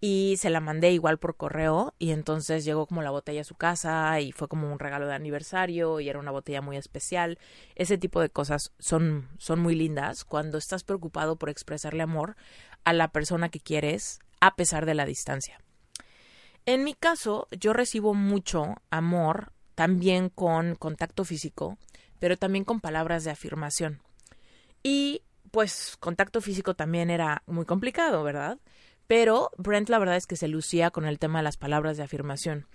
y 0.03 0.37
se 0.37 0.51
la 0.51 0.61
mandé 0.61 0.93
igual 0.93 1.17
por 1.17 1.39
correo 1.39 1.95
y 1.99 2.11
entonces 2.11 2.67
llegó 2.67 2.85
como 2.87 3.01
la 3.01 3.13
botella 3.13 3.41
a 3.41 3.45
su 3.45 3.55
casa 3.55 4.21
y 4.21 4.33
fue 4.33 4.47
como 4.47 4.71
un 4.71 4.79
regalo 4.79 5.07
de 5.07 5.15
aniversario 5.15 5.99
y 6.01 6.11
era 6.11 6.19
una 6.19 6.33
botella 6.33 6.61
muy 6.61 6.77
especial. 6.77 7.39
Ese 7.75 7.97
tipo 7.97 8.21
de 8.21 8.29
cosas 8.29 8.75
son, 8.79 9.31
son 9.39 9.61
muy 9.61 9.75
lindas 9.75 10.27
cuando 10.27 10.59
estás 10.59 10.85
preocupado 10.85 11.37
por 11.37 11.49
expresarle 11.49 12.03
amor 12.03 12.37
a 12.85 12.93
la 12.93 13.09
persona 13.09 13.49
que 13.49 13.61
quieres 13.61 14.19
a 14.43 14.55
pesar 14.55 14.85
de 14.85 14.93
la 14.93 15.07
distancia. 15.07 15.59
En 16.67 16.85
mi 16.85 16.93
caso, 16.93 17.49
yo 17.59 17.73
recibo 17.73 18.13
mucho 18.13 18.75
amor 18.91 19.55
también 19.75 20.29
con 20.29 20.75
contacto 20.75 21.25
físico, 21.25 21.79
pero 22.19 22.37
también 22.37 22.65
con 22.65 22.81
palabras 22.81 23.25
de 23.25 23.31
afirmación. 23.31 24.01
Y 24.83 25.23
pues 25.51 25.97
contacto 26.01 26.41
físico 26.41 26.75
también 26.75 27.11
era 27.11 27.43
muy 27.47 27.65
complicado, 27.65 28.23
¿verdad? 28.23 28.59
Pero 29.07 29.51
Brent 29.57 29.89
la 29.89 29.99
verdad 29.99 30.17
es 30.17 30.27
que 30.27 30.37
se 30.37 30.49
lucía 30.49 30.91
con 30.91 31.05
el 31.07 31.19
tema 31.19 31.39
de 31.39 31.45
las 31.45 31.57
palabras 31.57 31.97
de 31.97 32.03
afirmación. 32.03 32.67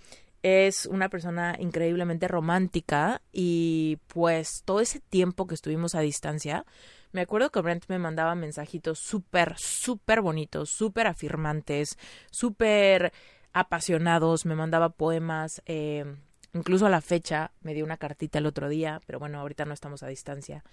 Es 0.42 0.86
una 0.86 1.10
persona 1.10 1.58
increíblemente 1.60 2.28
romántica 2.28 3.22
y 3.34 3.98
pues 4.08 4.62
todo 4.64 4.80
ese 4.80 5.02
tiempo 5.02 5.48
que 5.48 5.56
estuvimos 5.56 5.96
a 5.96 6.00
distancia, 6.00 6.66
me 7.12 7.22
acuerdo 7.22 7.50
que 7.50 7.62
Brent 7.62 7.86
me 7.88 8.00
mandaba 8.00 8.36
mensajitos 8.36 9.00
súper, 9.00 9.56
súper 9.58 10.22
bonitos, 10.22 10.70
súper 10.70 11.08
afirmantes, 11.08 11.98
súper 12.32 13.12
apasionados, 13.52 14.46
me 14.46 14.56
mandaba 14.56 14.90
poemas, 14.90 15.62
eh, 15.66 16.06
incluso 16.54 16.86
a 16.86 16.90
la 16.90 17.02
fecha 17.02 17.52
me 17.62 17.74
dio 17.74 17.86
una 17.86 17.98
cartita 17.98 18.40
el 18.40 18.46
otro 18.46 18.70
día, 18.70 19.02
pero 19.06 19.20
bueno, 19.20 19.40
ahorita 19.40 19.66
no 19.66 19.74
estamos 19.74 20.04
a 20.04 20.08
distancia. 20.08 20.64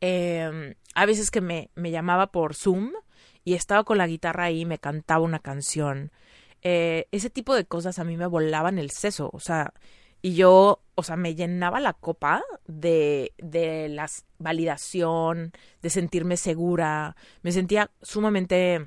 Eh, 0.00 0.74
a 0.94 1.06
veces 1.06 1.30
que 1.30 1.40
me, 1.40 1.70
me 1.74 1.90
llamaba 1.90 2.28
por 2.28 2.54
Zoom 2.54 2.92
y 3.44 3.54
estaba 3.54 3.84
con 3.84 3.98
la 3.98 4.06
guitarra 4.06 4.44
ahí 4.44 4.60
y 4.60 4.66
me 4.66 4.78
cantaba 4.78 5.24
una 5.24 5.38
canción. 5.38 6.10
Eh, 6.62 7.08
ese 7.10 7.30
tipo 7.30 7.54
de 7.54 7.64
cosas 7.64 7.98
a 7.98 8.04
mí 8.04 8.16
me 8.16 8.26
volaban 8.26 8.78
el 8.78 8.90
seso, 8.90 9.30
o 9.32 9.40
sea, 9.40 9.72
y 10.22 10.34
yo, 10.34 10.80
o 10.94 11.02
sea, 11.02 11.16
me 11.16 11.34
llenaba 11.34 11.80
la 11.80 11.92
copa 11.94 12.44
de, 12.66 13.32
de 13.38 13.88
la 13.88 14.08
validación, 14.38 15.52
de 15.82 15.90
sentirme 15.90 16.36
segura, 16.36 17.16
me 17.42 17.50
sentía 17.50 17.90
sumamente 18.02 18.86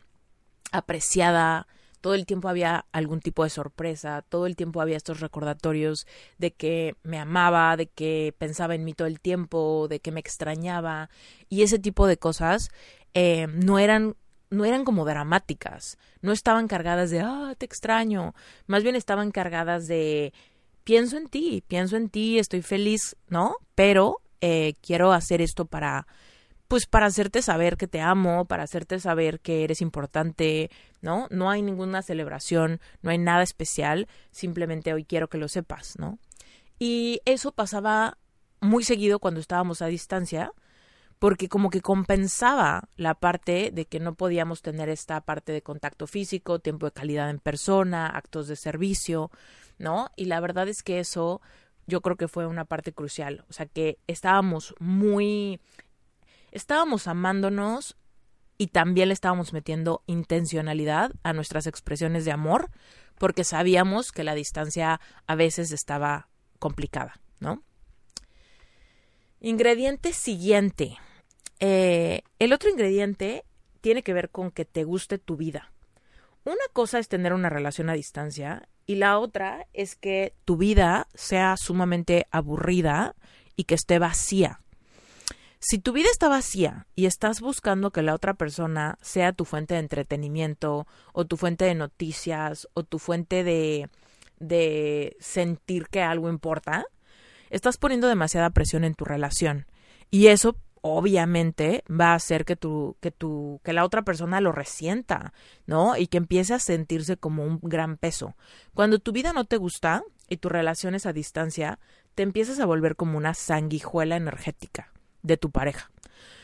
apreciada, 0.71 1.67
todo 2.05 2.13
el 2.13 2.27
tiempo 2.27 2.49
había 2.49 2.85
algún 2.91 3.19
tipo 3.19 3.43
de 3.43 3.49
sorpresa, 3.49 4.23
todo 4.29 4.45
el 4.45 4.55
tiempo 4.55 4.79
había 4.79 4.95
estos 4.95 5.21
recordatorios 5.21 6.05
de 6.37 6.51
que 6.51 6.93
me 7.01 7.17
amaba, 7.17 7.75
de 7.77 7.87
que 7.87 8.31
pensaba 8.37 8.75
en 8.75 8.83
mí 8.83 8.93
todo 8.93 9.07
el 9.07 9.19
tiempo, 9.19 9.87
de 9.89 9.99
que 9.99 10.11
me 10.11 10.19
extrañaba, 10.19 11.09
y 11.49 11.63
ese 11.63 11.79
tipo 11.79 12.05
de 12.05 12.17
cosas 12.17 12.69
eh, 13.15 13.47
no 13.47 13.79
eran 13.79 14.15
no 14.51 14.65
eran 14.65 14.85
como 14.85 15.03
dramáticas, 15.03 15.97
no 16.21 16.31
estaban 16.31 16.67
cargadas 16.67 17.09
de, 17.09 17.21
ah, 17.21 17.55
te 17.57 17.65
extraño, 17.65 18.35
más 18.67 18.83
bien 18.83 18.95
estaban 18.95 19.31
cargadas 19.31 19.87
de, 19.87 20.31
pienso 20.83 21.17
en 21.17 21.27
ti, 21.27 21.63
pienso 21.67 21.97
en 21.97 22.09
ti, 22.09 22.37
estoy 22.37 22.61
feliz, 22.61 23.15
¿no? 23.29 23.55
Pero 23.73 24.21
eh, 24.41 24.75
quiero 24.79 25.11
hacer 25.11 25.41
esto 25.41 25.65
para, 25.65 26.05
pues 26.67 26.87
para 26.87 27.05
hacerte 27.05 27.41
saber 27.41 27.77
que 27.77 27.87
te 27.87 28.01
amo, 28.01 28.45
para 28.45 28.63
hacerte 28.63 28.99
saber 28.99 29.39
que 29.39 29.63
eres 29.63 29.81
importante, 29.81 30.71
¿no? 31.01 31.27
No 31.29 31.49
hay 31.49 31.61
ninguna 31.61 32.01
celebración, 32.01 32.79
no 33.01 33.11
hay 33.11 33.17
nada 33.17 33.43
especial, 33.43 34.07
simplemente 34.31 34.93
hoy 34.93 35.05
quiero 35.05 35.27
que 35.27 35.37
lo 35.37 35.47
sepas, 35.47 35.97
¿no? 35.99 36.17
Y 36.79 37.21
eso 37.25 37.51
pasaba 37.51 38.17
muy 38.61 38.83
seguido 38.83 39.19
cuando 39.19 39.39
estábamos 39.39 39.81
a 39.81 39.87
distancia, 39.87 40.51
porque 41.19 41.47
como 41.47 41.69
que 41.69 41.81
compensaba 41.81 42.89
la 42.97 43.13
parte 43.13 43.71
de 43.71 43.85
que 43.85 43.99
no 43.99 44.15
podíamos 44.15 44.61
tener 44.61 44.89
esta 44.89 45.21
parte 45.21 45.51
de 45.51 45.61
contacto 45.61 46.07
físico, 46.07 46.59
tiempo 46.59 46.87
de 46.87 46.91
calidad 46.91 47.29
en 47.29 47.39
persona, 47.39 48.07
actos 48.07 48.47
de 48.47 48.55
servicio, 48.55 49.31
¿no? 49.77 50.09
Y 50.15 50.25
la 50.25 50.39
verdad 50.39 50.67
es 50.67 50.83
que 50.83 50.99
eso 50.99 51.41
yo 51.87 52.01
creo 52.01 52.17
que 52.17 52.27
fue 52.27 52.47
una 52.47 52.65
parte 52.65 52.91
crucial, 52.91 53.45
o 53.49 53.53
sea 53.53 53.67
que 53.67 53.99
estábamos 54.07 54.73
muy 54.79 55.59
estábamos 56.55 57.07
amándonos 57.07 57.97
y 58.57 58.67
también 58.67 59.09
le 59.09 59.13
estábamos 59.13 59.51
metiendo 59.51 60.03
intencionalidad 60.07 61.11
a 61.21 61.33
nuestras 61.33 61.67
expresiones 61.67 62.23
de 62.23 62.31
amor 62.31 62.71
porque 63.17 63.43
sabíamos 63.43 64.13
que 64.13 64.23
la 64.23 64.35
distancia 64.35 65.01
a 65.27 65.35
veces 65.35 65.73
estaba 65.73 66.29
complicada, 66.57 67.19
¿no? 67.39 67.61
Ingrediente 69.41 70.13
siguiente. 70.13 70.97
Eh, 71.59 72.21
el 72.39 72.53
otro 72.53 72.69
ingrediente 72.69 73.43
tiene 73.81 74.01
que 74.01 74.13
ver 74.13 74.29
con 74.29 74.49
que 74.49 74.63
te 74.63 74.85
guste 74.85 75.17
tu 75.17 75.35
vida. 75.35 75.73
Una 76.45 76.55
cosa 76.71 76.99
es 76.99 77.09
tener 77.09 77.33
una 77.33 77.49
relación 77.49 77.89
a 77.89 77.93
distancia 77.93 78.69
y 78.87 78.95
la 78.95 79.19
otra 79.19 79.67
es 79.73 79.95
que 79.95 80.33
tu 80.45 80.55
vida 80.55 81.07
sea 81.15 81.57
sumamente 81.57 82.27
aburrida 82.31 83.15
y 83.57 83.65
que 83.65 83.75
esté 83.75 83.99
vacía. 83.99 84.61
Si 85.67 85.79
tu 85.79 85.93
vida 85.93 86.09
está 86.11 86.29
vacía 86.29 86.85
y 86.95 87.07
estás 87.07 87.41
buscando 87.41 87.89
que 87.89 88.03
la 88.03 88.13
otra 88.13 88.35
persona 88.35 88.99
sea 89.01 89.33
tu 89.33 89.45
fuente 89.45 89.73
de 89.73 89.79
entretenimiento 89.79 90.85
o 91.11 91.25
tu 91.25 91.37
fuente 91.37 91.65
de 91.65 91.73
noticias 91.73 92.67
o 92.75 92.83
tu 92.83 92.99
fuente 92.99 93.43
de, 93.43 93.89
de 94.39 95.17
sentir 95.19 95.87
que 95.87 96.03
algo 96.03 96.29
importa, 96.29 96.85
estás 97.49 97.77
poniendo 97.77 98.07
demasiada 98.07 98.51
presión 98.51 98.83
en 98.83 98.93
tu 98.93 99.05
relación. 99.05 99.65
Y 100.11 100.27
eso 100.27 100.55
obviamente 100.81 101.83
va 101.89 102.11
a 102.11 102.17
hacer 102.17 102.45
que 102.45 102.55
tu, 102.55 102.95
que 103.01 103.09
tu, 103.09 103.59
que 103.63 103.73
la 103.73 103.85
otra 103.85 104.03
persona 104.03 104.41
lo 104.41 104.51
resienta, 104.51 105.33
¿no? 105.65 105.97
Y 105.97 106.05
que 106.05 106.17
empiece 106.17 106.53
a 106.53 106.59
sentirse 106.59 107.17
como 107.17 107.43
un 107.43 107.59
gran 107.63 107.97
peso. 107.97 108.35
Cuando 108.75 108.99
tu 108.99 109.11
vida 109.11 109.33
no 109.33 109.45
te 109.45 109.57
gusta 109.57 110.03
y 110.29 110.37
tu 110.37 110.47
relación 110.47 110.93
es 110.93 111.07
a 111.07 111.11
distancia, 111.11 111.79
te 112.13 112.21
empiezas 112.21 112.59
a 112.59 112.67
volver 112.67 112.95
como 112.95 113.17
una 113.17 113.33
sanguijuela 113.33 114.15
energética 114.15 114.91
de 115.25 115.37
tu 115.37 115.51
pareja. 115.51 115.91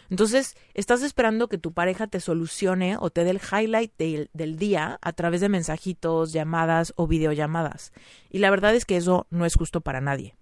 Entonces, 0.09 0.57
estás 0.73 1.03
esperando 1.03 1.47
que 1.47 1.57
tu 1.57 1.71
pareja 1.71 2.05
te 2.05 2.19
solucione 2.19 2.97
o 3.00 3.11
te 3.11 3.23
dé 3.23 3.29
el 3.29 3.39
highlight 3.39 3.93
del 3.97 4.57
día 4.57 5.00
a 5.01 5.13
través 5.13 5.39
de 5.39 5.47
mensajitos, 5.47 6.33
llamadas 6.33 6.91
o 6.97 7.07
videollamadas. 7.07 7.93
Y 8.29 8.39
la 8.39 8.50
verdad 8.50 8.75
es 8.75 8.83
que 8.83 8.97
eso 8.97 9.25
no 9.29 9.45
es 9.45 9.55
justo 9.55 9.79
para 9.79 10.01
nadie. 10.01 10.35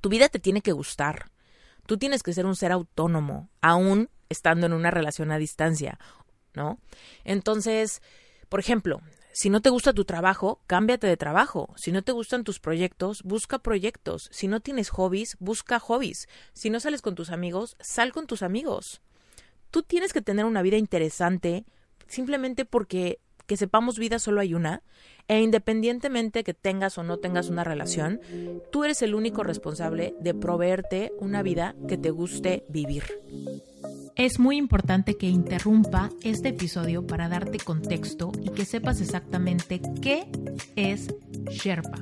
Tu 0.00 0.08
vida 0.08 0.28
te 0.28 0.40
tiene 0.40 0.60
que 0.60 0.72
gustar. 0.72 1.30
Tú 1.86 1.98
tienes 1.98 2.24
que 2.24 2.32
ser 2.32 2.46
un 2.46 2.56
ser 2.56 2.72
autónomo, 2.72 3.48
aún 3.60 4.10
estando 4.28 4.66
en 4.66 4.72
una 4.72 4.90
relación 4.90 5.30
a 5.30 5.38
distancia, 5.38 6.00
¿no? 6.54 6.80
Entonces, 7.22 8.02
por 8.48 8.58
ejemplo, 8.58 9.02
si 9.32 9.48
no 9.50 9.60
te 9.62 9.70
gusta 9.70 9.92
tu 9.92 10.04
trabajo, 10.04 10.60
cámbiate 10.66 11.06
de 11.06 11.16
trabajo. 11.16 11.72
Si 11.76 11.92
no 11.92 12.02
te 12.02 12.12
gustan 12.12 12.44
tus 12.44 12.58
proyectos, 12.58 13.22
busca 13.22 13.58
proyectos. 13.58 14.28
Si 14.32 14.48
no 14.48 14.60
tienes 14.60 14.90
hobbies, 14.90 15.36
busca 15.38 15.78
hobbies. 15.78 16.28
Si 16.52 16.70
no 16.70 16.80
sales 16.80 17.02
con 17.02 17.14
tus 17.14 17.30
amigos, 17.30 17.76
sal 17.80 18.12
con 18.12 18.26
tus 18.26 18.42
amigos. 18.42 19.02
Tú 19.70 19.82
tienes 19.82 20.12
que 20.12 20.22
tener 20.22 20.44
una 20.44 20.62
vida 20.62 20.76
interesante 20.76 21.64
simplemente 22.08 22.64
porque 22.64 23.20
que 23.46 23.56
sepamos 23.56 23.98
vida 23.98 24.20
solo 24.20 24.40
hay 24.40 24.54
una, 24.54 24.84
e 25.26 25.40
independientemente 25.40 26.44
que 26.44 26.54
tengas 26.54 26.98
o 26.98 27.02
no 27.02 27.18
tengas 27.18 27.48
una 27.48 27.64
relación, 27.64 28.20
tú 28.70 28.84
eres 28.84 29.02
el 29.02 29.12
único 29.12 29.42
responsable 29.42 30.14
de 30.20 30.34
proveerte 30.34 31.12
una 31.18 31.42
vida 31.42 31.74
que 31.88 31.98
te 31.98 32.10
guste 32.10 32.64
vivir. 32.68 33.02
Es 34.20 34.38
muy 34.38 34.58
importante 34.58 35.16
que 35.16 35.30
interrumpa 35.30 36.10
este 36.22 36.50
episodio 36.50 37.06
para 37.06 37.30
darte 37.30 37.56
contexto 37.56 38.32
y 38.42 38.50
que 38.50 38.66
sepas 38.66 39.00
exactamente 39.00 39.80
qué 40.02 40.30
es 40.76 41.14
Sherpa. 41.50 41.96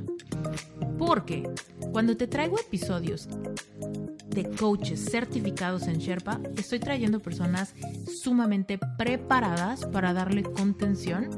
Porque 0.99 1.49
cuando 1.93 2.17
te 2.17 2.27
traigo 2.27 2.59
episodios 2.59 3.29
de 4.31 4.51
coaches 4.51 5.09
certificados 5.09 5.87
en 5.87 5.99
Sherpa, 5.99 6.41
estoy 6.57 6.81
trayendo 6.81 7.21
personas 7.21 7.77
sumamente 8.21 8.81
preparadas 8.99 9.87
para 9.87 10.13
darle 10.13 10.43
contención 10.43 11.29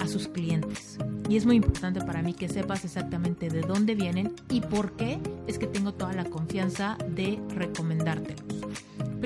a 0.00 0.06
sus 0.06 0.28
clientes. 0.28 0.98
Y 1.30 1.38
es 1.38 1.46
muy 1.46 1.56
importante 1.56 2.02
para 2.02 2.20
mí 2.20 2.34
que 2.34 2.50
sepas 2.50 2.84
exactamente 2.84 3.48
de 3.48 3.62
dónde 3.62 3.94
vienen 3.94 4.34
y 4.50 4.60
por 4.60 4.96
qué 4.96 5.18
es 5.46 5.58
que 5.58 5.66
tengo 5.66 5.94
toda 5.94 6.12
la 6.12 6.26
confianza 6.26 6.98
de 7.08 7.40
recomendártelos. 7.54 8.44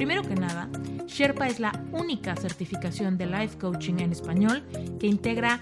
Primero 0.00 0.22
que 0.22 0.34
nada, 0.34 0.70
Sherpa 1.06 1.46
es 1.46 1.60
la 1.60 1.78
única 1.92 2.34
certificación 2.34 3.18
de 3.18 3.26
life 3.26 3.58
coaching 3.58 3.98
en 3.98 4.12
español 4.12 4.62
que 4.98 5.06
integra 5.06 5.60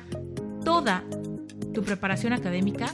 toda 0.64 1.02
tu 1.74 1.82
preparación 1.82 2.32
académica, 2.32 2.86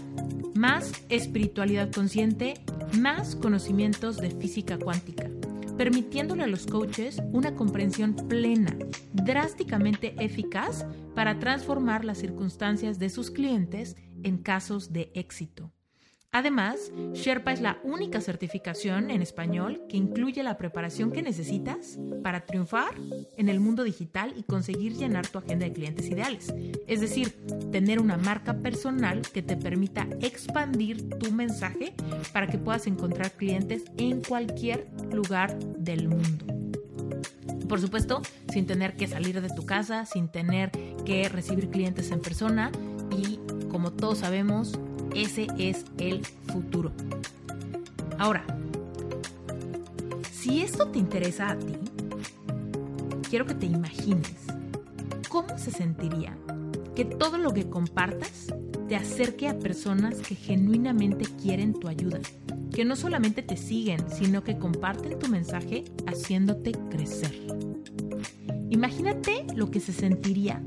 más 0.54 1.04
espiritualidad 1.10 1.92
consciente, 1.92 2.54
más 2.98 3.36
conocimientos 3.36 4.16
de 4.16 4.30
física 4.30 4.78
cuántica, 4.78 5.28
permitiéndole 5.76 6.44
a 6.44 6.46
los 6.46 6.66
coaches 6.66 7.20
una 7.30 7.54
comprensión 7.54 8.16
plena, 8.16 8.74
drásticamente 9.12 10.14
eficaz 10.24 10.86
para 11.14 11.40
transformar 11.40 12.06
las 12.06 12.16
circunstancias 12.16 12.98
de 12.98 13.10
sus 13.10 13.30
clientes 13.30 13.96
en 14.22 14.38
casos 14.38 14.94
de 14.94 15.12
éxito. 15.12 15.74
Además, 16.34 16.90
Sherpa 17.12 17.52
es 17.52 17.60
la 17.60 17.78
única 17.84 18.20
certificación 18.20 19.12
en 19.12 19.22
español 19.22 19.82
que 19.88 19.96
incluye 19.96 20.42
la 20.42 20.58
preparación 20.58 21.12
que 21.12 21.22
necesitas 21.22 21.96
para 22.24 22.44
triunfar 22.44 22.92
en 23.36 23.48
el 23.48 23.60
mundo 23.60 23.84
digital 23.84 24.34
y 24.36 24.42
conseguir 24.42 24.96
llenar 24.96 25.28
tu 25.28 25.38
agenda 25.38 25.64
de 25.64 25.72
clientes 25.72 26.08
ideales. 26.08 26.52
Es 26.88 27.00
decir, 27.00 27.36
tener 27.70 28.00
una 28.00 28.16
marca 28.16 28.54
personal 28.54 29.22
que 29.22 29.42
te 29.42 29.56
permita 29.56 30.08
expandir 30.20 31.08
tu 31.20 31.30
mensaje 31.30 31.94
para 32.32 32.48
que 32.48 32.58
puedas 32.58 32.88
encontrar 32.88 33.30
clientes 33.30 33.84
en 33.96 34.20
cualquier 34.20 34.88
lugar 35.12 35.56
del 35.78 36.08
mundo. 36.08 36.46
Por 37.68 37.80
supuesto, 37.80 38.22
sin 38.52 38.66
tener 38.66 38.96
que 38.96 39.06
salir 39.06 39.40
de 39.40 39.50
tu 39.50 39.66
casa, 39.66 40.04
sin 40.04 40.26
tener 40.26 40.72
que 41.04 41.28
recibir 41.28 41.70
clientes 41.70 42.10
en 42.10 42.20
persona 42.20 42.72
y, 43.16 43.38
como 43.68 43.92
todos 43.92 44.18
sabemos, 44.18 44.80
ese 45.14 45.47
es 45.59 45.85
el 45.99 46.25
futuro. 46.52 46.92
Ahora, 48.18 48.44
si 50.30 50.61
esto 50.61 50.88
te 50.88 50.99
interesa 50.99 51.50
a 51.50 51.59
ti, 51.59 51.75
quiero 53.28 53.47
que 53.47 53.54
te 53.54 53.66
imagines 53.66 54.47
cómo 55.28 55.59
se 55.59 55.71
sentiría 55.71 56.37
que 56.94 57.04
todo 57.04 57.38
lo 57.38 57.52
que 57.52 57.68
compartas 57.68 58.54
te 58.88 58.97
acerque 58.97 59.49
a 59.49 59.59
personas 59.59 60.21
que 60.21 60.35
genuinamente 60.35 61.25
quieren 61.42 61.75
tu 61.75 61.88
ayuda, 61.88 62.21
que 62.73 62.85
no 62.85 62.94
solamente 62.94 63.42
te 63.42 63.56
siguen, 63.56 63.99
sino 64.11 64.44
que 64.44 64.59
comparten 64.59 65.18
tu 65.18 65.28
mensaje 65.28 65.85
haciéndote 66.06 66.73
crecer. 66.90 67.35
Imagínate 68.71 69.47
lo 69.54 69.71
que 69.71 69.80
se 69.80 69.92
sentiría 69.92 70.62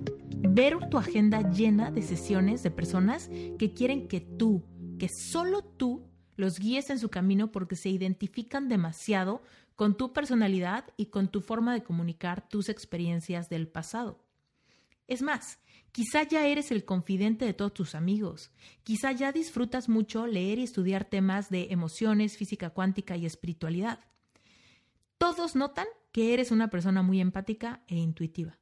ver 0.58 0.90
tu 0.90 0.98
agenda 0.98 1.52
llena 1.52 1.92
de 1.92 2.02
sesiones 2.02 2.64
de 2.64 2.72
personas 2.72 3.30
que 3.60 3.76
quieren 3.76 4.08
que 4.08 4.22
tú, 4.22 4.66
que 4.98 5.08
solo 5.08 5.64
tú, 5.64 6.10
los 6.36 6.58
guíes 6.58 6.90
en 6.90 6.98
su 6.98 7.10
camino 7.10 7.52
porque 7.52 7.76
se 7.76 7.90
identifican 7.90 8.68
demasiado 8.68 9.44
con 9.76 9.96
tu 9.98 10.14
personalidad 10.14 10.86
y 10.98 11.12
con 11.12 11.28
tu 11.28 11.42
forma 11.42 11.76
de 11.76 11.84
comunicar 11.84 12.50
tus 12.50 12.70
experiencias 12.70 13.50
del 13.50 13.68
pasado. 13.68 14.26
Es 15.06 15.22
más, 15.22 15.60
quizá 15.92 16.24
ya 16.24 16.48
eres 16.48 16.72
el 16.72 16.86
confidente 16.86 17.46
de 17.46 17.54
todos 17.54 17.76
tus 17.76 17.94
amigos, 17.94 18.52
quizá 18.82 19.12
ya 19.12 19.32
disfrutas 19.32 19.88
mucho 19.88 20.26
leer 20.26 20.58
y 20.58 20.64
estudiar 20.64 21.06
temas 21.06 21.52
de 21.52 21.68
emociones, 21.70 22.36
física 22.36 22.72
cuántica 22.72 23.16
y 23.16 23.28
espiritualidad. 23.28 24.00
Todos 25.20 25.56
notan 25.56 25.86
que 26.12 26.34
eres 26.34 26.50
una 26.50 26.72
persona 26.72 27.04
muy 27.04 27.22
empática 27.22 27.84
e 27.88 27.98
intuitiva. 27.98 28.58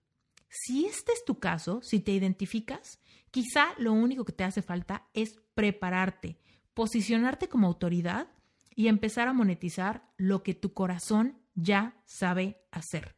Si 0.50 0.86
este 0.86 1.12
es 1.12 1.26
tu 1.26 1.40
caso, 1.40 1.82
si 1.82 2.00
te 2.00 2.12
identificas, 2.12 3.00
quizá 3.32 3.74
lo 3.78 3.94
único 3.94 4.26
que 4.26 4.34
te 4.34 4.44
hace 4.44 4.62
falta 4.62 5.08
es 5.14 5.40
prepararte, 5.54 6.38
posicionarte 6.74 7.50
como 7.50 7.68
autoridad 7.68 8.28
y 8.76 8.88
empezar 8.88 9.28
a 9.28 9.34
monetizar 9.34 10.10
lo 10.18 10.44
que 10.44 10.54
tu 10.54 10.74
corazón 10.74 11.40
ya 11.56 12.02
sabe 12.06 12.62
hacer. 12.72 13.16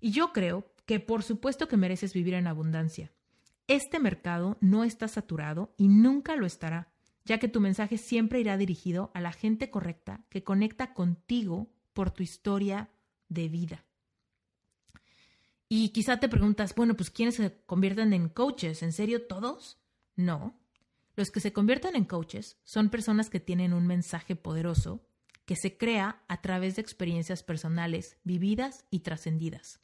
Y 0.00 0.10
yo 0.10 0.32
creo 0.32 0.72
que 0.86 1.00
por 1.00 1.22
supuesto 1.22 1.68
que 1.68 1.76
mereces 1.76 2.12
vivir 2.12 2.34
en 2.34 2.46
abundancia. 2.46 3.12
Este 3.66 4.00
mercado 4.00 4.56
no 4.60 4.84
está 4.84 5.06
saturado 5.08 5.74
y 5.76 5.88
nunca 5.88 6.34
lo 6.36 6.46
estará, 6.46 6.90
ya 7.24 7.38
que 7.38 7.48
tu 7.48 7.60
mensaje 7.60 7.98
siempre 7.98 8.40
irá 8.40 8.56
dirigido 8.56 9.10
a 9.14 9.20
la 9.20 9.32
gente 9.32 9.70
correcta 9.70 10.24
que 10.30 10.42
conecta 10.42 10.94
contigo 10.94 11.70
por 11.92 12.10
tu 12.10 12.22
historia 12.22 12.88
de 13.28 13.48
vida. 13.48 13.84
Y 15.68 15.90
quizá 15.90 16.18
te 16.18 16.28
preguntas, 16.28 16.74
bueno, 16.74 16.94
pues 16.94 17.10
¿quiénes 17.10 17.34
se 17.34 17.54
convierten 17.66 18.12
en 18.12 18.28
coaches? 18.28 18.82
¿En 18.82 18.92
serio 18.92 19.26
todos? 19.26 19.78
No. 20.16 20.58
Los 21.14 21.30
que 21.30 21.40
se 21.40 21.52
convierten 21.52 21.96
en 21.96 22.04
coaches 22.04 22.58
son 22.64 22.88
personas 22.88 23.28
que 23.28 23.40
tienen 23.40 23.72
un 23.72 23.86
mensaje 23.86 24.36
poderoso 24.36 25.04
que 25.44 25.56
se 25.56 25.78
crea 25.78 26.22
a 26.28 26.42
través 26.42 26.76
de 26.76 26.82
experiencias 26.82 27.42
personales 27.42 28.18
vividas 28.22 28.84
y 28.90 29.00
trascendidas. 29.00 29.80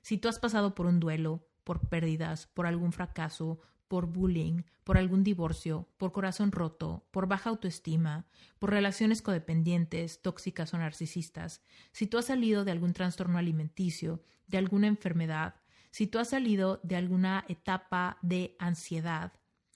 Si 0.00 0.16
tú 0.16 0.28
has 0.28 0.38
pasado 0.38 0.76
por 0.76 0.86
un 0.86 1.00
duelo, 1.00 1.44
por 1.64 1.88
pérdidas, 1.88 2.46
por 2.46 2.66
algún 2.66 2.92
fracaso, 2.92 3.60
por 3.88 4.06
bullying, 4.06 4.62
por 4.84 4.98
algún 4.98 5.24
divorcio, 5.24 5.88
por 5.96 6.12
corazón 6.12 6.52
roto, 6.52 7.06
por 7.10 7.26
baja 7.26 7.50
autoestima, 7.50 8.26
por 8.58 8.70
relaciones 8.70 9.22
codependientes, 9.22 10.22
tóxicas 10.22 10.72
o 10.74 10.78
narcisistas, 10.78 11.62
si 11.92 12.06
tú 12.06 12.18
has 12.18 12.26
salido 12.26 12.64
de 12.64 12.70
algún 12.70 12.92
trastorno 12.92 13.38
alimenticio, 13.38 14.22
de 14.46 14.58
alguna 14.58 14.86
enfermedad, 14.86 15.56
si 15.90 16.06
tú 16.06 16.18
has 16.18 16.28
salido 16.28 16.80
de 16.82 16.96
alguna 16.96 17.44
etapa 17.48 18.18
de 18.22 18.54
ansiedad 18.58 19.32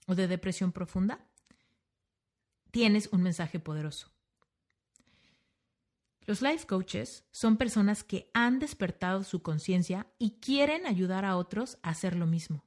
o 0.06 0.14
de 0.14 0.28
depresión 0.28 0.72
profunda, 0.72 1.26
tienes 2.70 3.08
un 3.12 3.22
mensaje 3.22 3.58
poderoso. 3.58 4.12
Los 6.24 6.40
life 6.40 6.66
coaches 6.66 7.24
son 7.32 7.56
personas 7.56 8.04
que 8.04 8.30
han 8.32 8.60
despertado 8.60 9.24
su 9.24 9.42
conciencia 9.42 10.06
y 10.18 10.38
quieren 10.40 10.86
ayudar 10.86 11.24
a 11.24 11.36
otros 11.36 11.78
a 11.82 11.90
hacer 11.90 12.14
lo 12.14 12.26
mismo. 12.26 12.64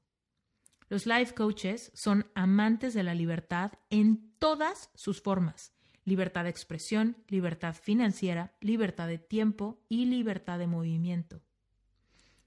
Los 0.90 1.06
life 1.06 1.34
coaches 1.34 1.92
son 1.96 2.28
amantes 2.36 2.94
de 2.94 3.04
la 3.04 3.16
libertad 3.16 3.74
en 3.90 4.32
todas 4.38 4.92
sus 4.94 5.22
formas. 5.22 5.74
Libertad 6.04 6.44
de 6.44 6.52
expresión, 6.52 7.18
libertad 7.28 7.74
financiera, 7.74 8.54
libertad 8.62 9.08
de 9.08 9.18
tiempo 9.18 9.82
y 9.90 10.06
libertad 10.06 10.60
de 10.60 10.68
movimiento. 10.68 11.42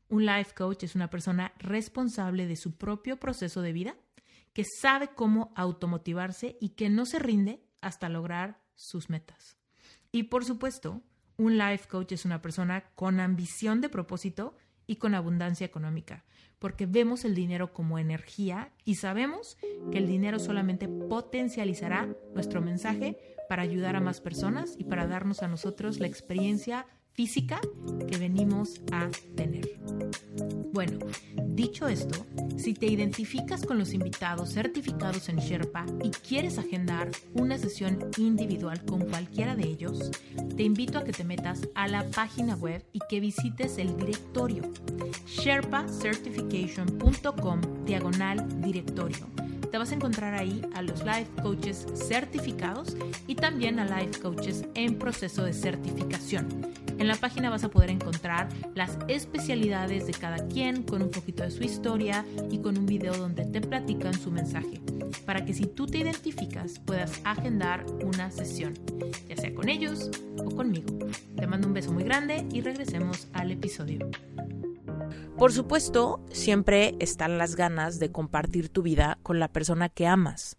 Un 0.08 0.24
life 0.24 0.54
coach 0.54 0.84
es 0.84 0.94
una 0.94 1.10
persona 1.10 1.52
responsable 1.58 2.46
de 2.46 2.56
su 2.56 2.76
propio 2.76 3.18
proceso 3.18 3.60
de 3.60 3.72
vida, 3.72 3.96
que 4.52 4.64
sabe 4.80 5.08
cómo 5.08 5.52
automotivarse 5.56 6.56
y 6.60 6.70
que 6.70 6.88
no 6.88 7.04
se 7.04 7.18
rinde 7.18 7.60
hasta 7.80 8.08
lograr 8.08 8.60
sus 8.74 9.10
metas. 9.10 9.58
Y 10.12 10.24
por 10.24 10.44
supuesto, 10.44 11.02
un 11.36 11.58
life 11.58 11.88
coach 11.88 12.12
es 12.12 12.24
una 12.24 12.40
persona 12.40 12.90
con 12.94 13.20
ambición 13.20 13.80
de 13.80 13.88
propósito 13.88 14.56
y 14.88 14.96
con 14.96 15.14
abundancia 15.14 15.64
económica, 15.64 16.24
porque 16.58 16.86
vemos 16.86 17.24
el 17.24 17.36
dinero 17.36 17.72
como 17.72 18.00
energía 18.00 18.72
y 18.84 18.96
sabemos 18.96 19.58
que 19.92 19.98
el 19.98 20.08
dinero 20.08 20.40
solamente 20.40 20.88
potencializará 20.88 22.08
nuestro 22.34 22.60
mensaje 22.60 23.16
para 23.48 23.62
ayudar 23.62 23.94
a 23.94 24.00
más 24.00 24.20
personas 24.20 24.74
y 24.76 24.84
para 24.84 25.06
darnos 25.06 25.44
a 25.44 25.48
nosotros 25.48 26.00
la 26.00 26.08
experiencia 26.08 26.86
física 27.18 27.60
que 28.08 28.16
venimos 28.16 28.80
a 28.92 29.10
tener. 29.34 29.76
Bueno, 30.72 31.00
dicho 31.46 31.88
esto, 31.88 32.24
si 32.56 32.74
te 32.74 32.86
identificas 32.86 33.66
con 33.66 33.76
los 33.76 33.92
invitados 33.92 34.52
certificados 34.52 35.28
en 35.28 35.38
Sherpa 35.38 35.84
y 36.04 36.10
quieres 36.10 36.58
agendar 36.58 37.10
una 37.34 37.58
sesión 37.58 37.98
individual 38.18 38.84
con 38.84 39.00
cualquiera 39.00 39.56
de 39.56 39.66
ellos, 39.66 40.12
te 40.56 40.62
invito 40.62 40.98
a 40.98 41.02
que 41.02 41.10
te 41.10 41.24
metas 41.24 41.68
a 41.74 41.88
la 41.88 42.08
página 42.08 42.54
web 42.54 42.84
y 42.92 43.00
que 43.10 43.18
visites 43.18 43.78
el 43.78 43.96
directorio 43.96 44.62
sherpacertification.com 45.26 47.60
diagonal 47.84 48.62
directorio 48.62 49.26
te 49.72 49.76
vas 49.76 49.90
a 49.90 49.96
encontrar 49.96 50.34
ahí 50.34 50.62
a 50.74 50.82
los 50.82 51.04
life 51.04 51.26
coaches 51.42 51.84
certificados 51.94 52.96
y 53.26 53.34
también 53.34 53.80
a 53.80 53.84
life 53.84 54.20
coaches 54.20 54.64
en 54.74 54.98
proceso 54.98 55.44
de 55.44 55.52
certificación. 55.52 56.46
En 56.98 57.06
la 57.06 57.14
página 57.14 57.48
vas 57.48 57.62
a 57.62 57.70
poder 57.70 57.90
encontrar 57.90 58.48
las 58.74 58.98
especialidades 59.06 60.06
de 60.06 60.12
cada 60.12 60.48
quien 60.48 60.82
con 60.82 61.00
un 61.00 61.10
poquito 61.10 61.44
de 61.44 61.52
su 61.52 61.62
historia 61.62 62.24
y 62.50 62.58
con 62.58 62.76
un 62.76 62.86
video 62.86 63.16
donde 63.16 63.44
te 63.44 63.60
platican 63.60 64.14
su 64.14 64.32
mensaje, 64.32 64.80
para 65.24 65.44
que 65.44 65.54
si 65.54 65.66
tú 65.66 65.86
te 65.86 65.98
identificas 65.98 66.80
puedas 66.80 67.20
agendar 67.22 67.86
una 68.04 68.32
sesión, 68.32 68.74
ya 69.28 69.36
sea 69.36 69.54
con 69.54 69.68
ellos 69.68 70.10
o 70.38 70.50
conmigo. 70.50 70.98
Te 71.36 71.46
mando 71.46 71.68
un 71.68 71.74
beso 71.74 71.92
muy 71.92 72.02
grande 72.02 72.44
y 72.52 72.62
regresemos 72.62 73.28
al 73.32 73.52
episodio. 73.52 74.10
Por 75.38 75.52
supuesto, 75.52 76.20
siempre 76.32 76.96
están 76.98 77.38
las 77.38 77.54
ganas 77.54 78.00
de 78.00 78.10
compartir 78.10 78.70
tu 78.70 78.82
vida 78.82 79.18
con 79.22 79.38
la 79.38 79.46
persona 79.46 79.88
que 79.88 80.08
amas. 80.08 80.56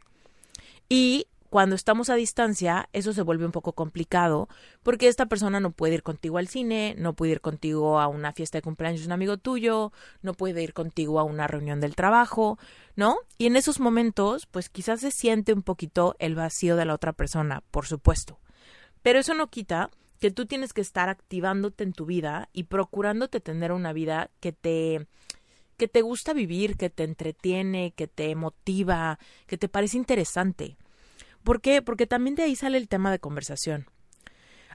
Y 0.88 1.28
cuando 1.50 1.76
estamos 1.76 2.10
a 2.10 2.16
distancia, 2.16 2.90
eso 2.94 3.12
se 3.12 3.24
vuelve 3.24 3.46
un 3.46 3.52
poco 3.52 3.74
complicado 3.74 4.48
porque 4.84 5.08
esta 5.08 5.26
persona 5.26 5.60
no 5.60 5.72
puede 5.72 5.96
ir 5.96 6.04
contigo 6.04 6.38
al 6.38 6.48
cine, 6.48 6.96
no 6.98 7.14
puede 7.14 7.34
ir 7.34 7.42
contigo 7.42 8.00
a 8.00 8.08
una 8.08 8.34
fiesta 8.34 8.60
de 8.60 8.62
cumpleaños 8.62 9.02
de 9.02 9.08
un 9.08 9.14
amigo 9.14 9.38
tuyo, 9.38 9.92
no 10.22 10.34
puede 10.34 10.62
ir 10.62 10.74
contigo 10.74 11.20
a 11.20 11.24
una 11.24 11.48
reunión 11.48 11.80
del 11.80 11.96
trabajo, 11.96 12.60
¿no? 12.96 13.18
Y 13.38 13.48
en 13.48 13.56
esos 13.56 13.80
momentos, 13.80 14.46
pues 14.46 14.70
quizás 14.70 15.02
se 15.02 15.12
siente 15.12 15.54
un 15.54 15.64
poquito 15.64 16.16
el 16.20 16.36
vacío 16.36 16.76
de 16.76 16.86
la 16.86 16.94
otra 16.94 17.14
persona, 17.14 17.64
por 17.72 17.88
supuesto. 17.88 18.40
Pero 19.02 19.20
eso 19.20 19.34
no 19.34 19.48
quita 19.48 19.90
que 20.20 20.32
tú 20.32 20.46
tienes 20.46 20.74
que 20.74 20.82
estar 20.82 21.10
activándote 21.10 21.84
en 21.84 21.94
tu 21.94 22.06
vida 22.06 22.50
y 22.54 22.64
procurándote 22.64 23.40
tener 23.40 23.72
una 23.72 23.94
vida 23.94 24.30
que 24.40 24.52
te 24.52 25.08
que 25.78 25.88
te 25.88 26.02
gusta 26.02 26.34
vivir, 26.34 26.76
que 26.76 26.90
te 26.90 27.06
entretiene, 27.06 27.94
que 27.96 28.08
te 28.08 28.36
motiva, 28.36 29.18
que 29.48 29.58
te 29.58 29.70
parece 29.70 29.96
interesante. 29.96 30.76
¿Por 31.44 31.62
qué? 31.62 31.82
Porque 31.82 32.08
también 32.08 32.36
de 32.36 32.44
ahí 32.44 32.56
sale 32.56 32.78
el 32.78 32.88
tema 32.88 33.12
de 33.12 33.20
conversación. 33.20 33.88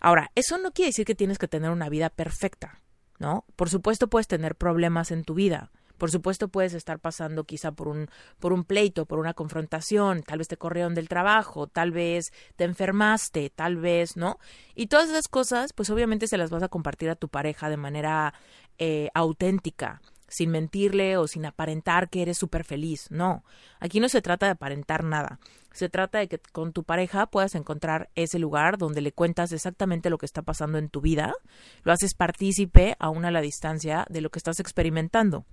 Ahora, 0.01 0.31
eso 0.35 0.59
no 0.59 0.73
quiere 0.73 0.91
decir 0.91 1.07
que 1.07 1.15
tienes 1.15 1.39
que 1.39 1.49
tener 1.49 1.71
una 1.71 1.89
vida 1.89 2.11
perfecta, 2.11 2.81
¿no? 3.19 3.45
Por 3.57 3.71
supuesto 3.71 4.09
puedes 4.09 4.27
tener 4.27 4.55
problemas 4.55 5.11
en 5.11 5.25
tu 5.25 5.35
vida, 5.35 5.71
por 5.99 6.11
supuesto 6.11 6.49
puedes 6.49 6.75
estar 6.75 6.99
pasando 6.99 7.45
quizá 7.45 7.73
por 7.73 7.89
un, 7.89 8.09
por 8.39 8.53
un 8.53 8.65
pleito, 8.65 9.07
por 9.07 9.19
una 9.19 9.35
confrontación, 9.35 10.23
tal 10.23 10.39
vez 10.39 10.49
te 10.49 10.57
corrieron 10.57 10.95
del 10.95 11.09
trabajo, 11.09 11.67
tal 11.69 11.93
vez 11.93 12.33
te 12.57 12.65
enfermaste, 12.65 13.51
tal 13.51 13.77
vez, 13.77 14.17
¿no? 14.17 14.39
Y 14.75 14.89
todas 14.89 15.09
esas 15.09 15.29
cosas, 15.29 15.73
pues 15.73 15.91
obviamente 15.91 16.27
se 16.27 16.37
las 16.37 16.51
vas 16.51 16.63
a 16.63 16.69
compartir 16.69 17.11
a 17.11 17.17
tu 17.17 17.29
pareja 17.29 17.71
de 17.71 17.77
manera 17.77 18.35
eh, 18.79 19.09
auténtica, 19.15 20.03
sin 20.29 20.51
mentirle 20.51 21.17
o 21.17 21.27
sin 21.27 21.47
aparentar 21.47 22.09
que 22.09 22.23
eres 22.23 22.39
súper 22.39 22.65
feliz. 22.65 23.11
No, 23.11 23.45
aquí 23.81 24.01
no 24.01 24.09
se 24.09 24.23
trata 24.23 24.47
de 24.47 24.53
aparentar 24.53 25.05
nada. 25.05 25.39
Se 25.73 25.89
trata 25.89 26.19
de 26.19 26.29
que 26.29 26.39
con 26.39 26.73
tu 26.73 26.85
pareja 26.85 27.27
puedas 27.27 27.57
encontrar 27.57 28.09
ese 28.15 28.39
lugar 28.39 28.79
donde 28.79 29.01
le 29.01 29.13
cuentas 29.13 29.51
exactamente 29.51 30.09
lo 30.09 30.19
que 30.19 30.27
está 30.27 30.43
pasando 30.43 30.79
en 30.79 30.89
tu 30.89 31.01
vida, 31.01 31.35
lo 31.83 31.93
haces 31.93 32.15
partícipe 32.15 32.95
aún 33.01 33.25
a 33.25 33.33
la 33.33 33.41
distancia 33.41 34.07
de 34.09 34.21
lo 34.21 34.31
que 34.31 34.39
estás 34.39 34.61
experimentando. 34.61 35.47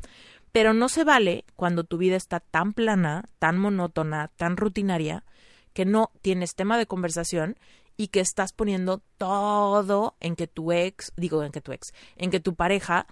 Pero 0.52 0.74
no 0.74 0.90
se 0.90 1.04
vale 1.04 1.46
cuando 1.56 1.86
tu 1.86 1.98
vida 1.98 2.16
está 2.16 2.40
tan 2.40 2.74
plana, 2.74 3.26
tan 3.40 3.58
monótona, 3.58 4.30
tan 4.36 4.58
rutinaria, 4.58 5.24
que 5.74 5.86
no 5.86 6.12
tienes 6.22 6.54
tema 6.54 6.78
de 6.78 6.86
conversación 6.86 7.58
y 7.98 8.10
que 8.10 8.20
estás 8.20 8.54
poniendo 8.54 9.02
todo 9.18 10.18
en 10.20 10.36
que 10.36 10.48
tu 10.48 10.72
ex, 10.72 11.14
digo 11.16 11.44
en 11.44 11.52
que 11.52 11.62
tu 11.62 11.72
ex, 11.72 11.94
en 12.16 12.30
que 12.30 12.40
tu 12.40 12.56
pareja 12.56 13.08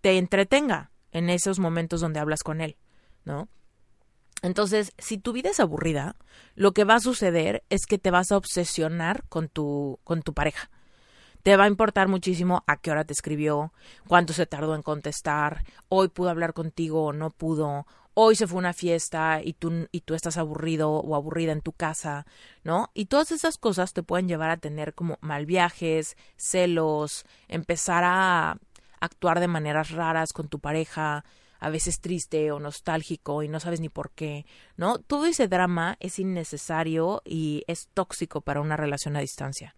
te 0.00 0.18
entretenga 0.18 0.91
en 1.12 1.30
esos 1.30 1.58
momentos 1.58 2.00
donde 2.00 2.20
hablas 2.20 2.42
con 2.42 2.60
él, 2.60 2.76
¿no? 3.24 3.48
Entonces, 4.42 4.92
si 4.98 5.18
tu 5.18 5.32
vida 5.32 5.50
es 5.50 5.60
aburrida, 5.60 6.16
lo 6.56 6.72
que 6.72 6.84
va 6.84 6.96
a 6.96 7.00
suceder 7.00 7.62
es 7.70 7.86
que 7.86 7.98
te 7.98 8.10
vas 8.10 8.32
a 8.32 8.36
obsesionar 8.36 9.22
con 9.28 9.48
tu, 9.48 10.00
con 10.02 10.22
tu 10.22 10.34
pareja. 10.34 10.68
Te 11.44 11.56
va 11.56 11.64
a 11.64 11.68
importar 11.68 12.08
muchísimo 12.08 12.64
a 12.66 12.76
qué 12.76 12.90
hora 12.90 13.04
te 13.04 13.12
escribió, 13.12 13.72
cuánto 14.08 14.32
se 14.32 14.46
tardó 14.46 14.74
en 14.74 14.82
contestar, 14.82 15.64
hoy 15.88 16.08
pudo 16.08 16.30
hablar 16.30 16.54
contigo 16.54 17.04
o 17.04 17.12
no 17.12 17.30
pudo, 17.30 17.86
hoy 18.14 18.36
se 18.36 18.46
fue 18.46 18.58
una 18.58 18.72
fiesta 18.72 19.40
y 19.42 19.54
tú, 19.54 19.88
y 19.90 20.02
tú 20.02 20.14
estás 20.14 20.36
aburrido 20.36 20.90
o 20.90 21.16
aburrida 21.16 21.52
en 21.52 21.60
tu 21.60 21.72
casa, 21.72 22.26
¿no? 22.62 22.90
Y 22.94 23.06
todas 23.06 23.32
esas 23.32 23.58
cosas 23.58 23.92
te 23.92 24.02
pueden 24.02 24.28
llevar 24.28 24.50
a 24.50 24.56
tener 24.56 24.94
como 24.94 25.18
mal 25.20 25.46
viajes, 25.46 26.16
celos, 26.36 27.24
empezar 27.48 28.04
a 28.04 28.58
actuar 29.02 29.40
de 29.40 29.48
maneras 29.48 29.90
raras 29.90 30.32
con 30.32 30.48
tu 30.48 30.60
pareja, 30.60 31.24
a 31.58 31.70
veces 31.70 32.00
triste 32.00 32.52
o 32.52 32.60
nostálgico 32.60 33.42
y 33.42 33.48
no 33.48 33.60
sabes 33.60 33.80
ni 33.80 33.88
por 33.88 34.10
qué, 34.10 34.46
¿no? 34.76 34.98
Todo 34.98 35.26
ese 35.26 35.48
drama 35.48 35.96
es 36.00 36.18
innecesario 36.18 37.20
y 37.24 37.64
es 37.66 37.88
tóxico 37.94 38.40
para 38.40 38.60
una 38.60 38.76
relación 38.76 39.16
a 39.16 39.20
distancia. 39.20 39.74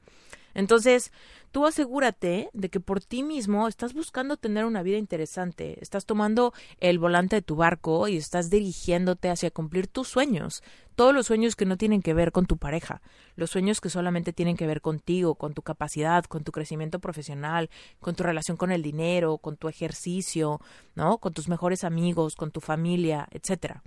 Entonces, 0.54 1.12
tú 1.52 1.66
asegúrate 1.66 2.48
de 2.52 2.68
que 2.68 2.80
por 2.80 3.00
ti 3.00 3.22
mismo 3.22 3.68
estás 3.68 3.92
buscando 3.92 4.36
tener 4.36 4.64
una 4.64 4.82
vida 4.82 4.98
interesante, 4.98 5.78
estás 5.80 6.06
tomando 6.06 6.52
el 6.80 6.98
volante 6.98 7.36
de 7.36 7.42
tu 7.42 7.56
barco 7.56 8.08
y 8.08 8.16
estás 8.16 8.50
dirigiéndote 8.50 9.28
hacia 9.28 9.50
cumplir 9.50 9.86
tus 9.86 10.08
sueños, 10.08 10.62
todos 10.94 11.12
los 11.12 11.26
sueños 11.26 11.56
que 11.56 11.66
no 11.66 11.76
tienen 11.76 12.02
que 12.02 12.14
ver 12.14 12.30
con 12.32 12.46
tu 12.46 12.56
pareja, 12.56 13.02
los 13.36 13.50
sueños 13.50 13.80
que 13.80 13.90
solamente 13.90 14.32
tienen 14.32 14.56
que 14.56 14.66
ver 14.66 14.80
contigo, 14.80 15.34
con 15.34 15.54
tu 15.54 15.62
capacidad, 15.62 16.24
con 16.24 16.44
tu 16.44 16.52
crecimiento 16.52 17.00
profesional, 17.00 17.68
con 18.00 18.14
tu 18.14 18.22
relación 18.22 18.56
con 18.56 18.70
el 18.70 18.82
dinero, 18.82 19.38
con 19.38 19.56
tu 19.56 19.68
ejercicio, 19.68 20.60
¿no? 20.94 21.18
Con 21.18 21.32
tus 21.32 21.48
mejores 21.48 21.84
amigos, 21.84 22.36
con 22.36 22.50
tu 22.52 22.60
familia, 22.60 23.28
etcétera. 23.32 23.82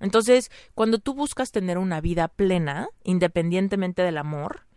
Entonces, 0.00 0.50
cuando 0.74 0.98
tú 0.98 1.14
buscas 1.14 1.50
tener 1.50 1.78
una 1.78 2.00
vida 2.00 2.28
plena, 2.28 2.88
independientemente 3.04 4.02
del 4.02 4.18
amor, 4.18 4.67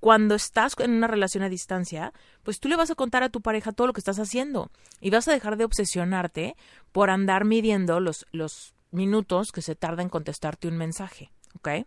cuando 0.00 0.34
estás 0.34 0.74
en 0.78 0.92
una 0.92 1.06
relación 1.06 1.44
a 1.44 1.48
distancia, 1.48 2.12
pues 2.42 2.58
tú 2.58 2.68
le 2.68 2.76
vas 2.76 2.90
a 2.90 2.94
contar 2.94 3.22
a 3.22 3.28
tu 3.28 3.42
pareja 3.42 3.72
todo 3.72 3.86
lo 3.86 3.92
que 3.92 4.00
estás 4.00 4.18
haciendo 4.18 4.70
y 5.00 5.10
vas 5.10 5.28
a 5.28 5.32
dejar 5.32 5.56
de 5.56 5.64
obsesionarte 5.64 6.56
por 6.90 7.10
andar 7.10 7.44
midiendo 7.44 8.00
los, 8.00 8.26
los 8.32 8.74
minutos 8.90 9.52
que 9.52 9.62
se 9.62 9.76
tarda 9.76 10.02
en 10.02 10.08
contestarte 10.08 10.68
un 10.68 10.76
mensaje, 10.76 11.30
¿ok? 11.54 11.86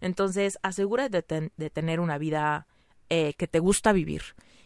Entonces, 0.00 0.58
asegúrate 0.62 1.22
de, 1.56 1.70
tener 1.70 2.00
una 2.00 2.18
vida 2.18 2.66
eh, 3.08 3.34
que 3.34 3.46
te 3.46 3.60
gusta 3.60 3.92
vivir. 3.92 4.22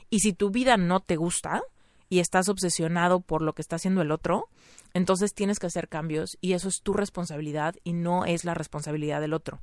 Y 0.08 0.20
si 0.20 0.32
tu 0.32 0.50
vida 0.50 0.76
no 0.76 1.00
te 1.00 1.16
gusta 1.16 1.62
y 2.08 2.20
estás 2.20 2.48
obsesionado 2.48 3.20
por 3.20 3.42
lo 3.42 3.52
que 3.52 3.60
está 3.60 3.76
haciendo 3.76 4.00
el 4.00 4.12
otro, 4.12 4.48
entonces 4.94 5.34
tienes 5.34 5.58
que 5.58 5.66
hacer 5.66 5.88
cambios 5.88 6.38
y 6.40 6.52
eso 6.52 6.68
es 6.68 6.80
tu 6.80 6.94
responsabilidad 6.94 7.74
y 7.84 7.92
no 7.92 8.24
es 8.24 8.44
la 8.44 8.54
responsabilidad 8.54 9.20
del 9.20 9.34
otro. 9.34 9.60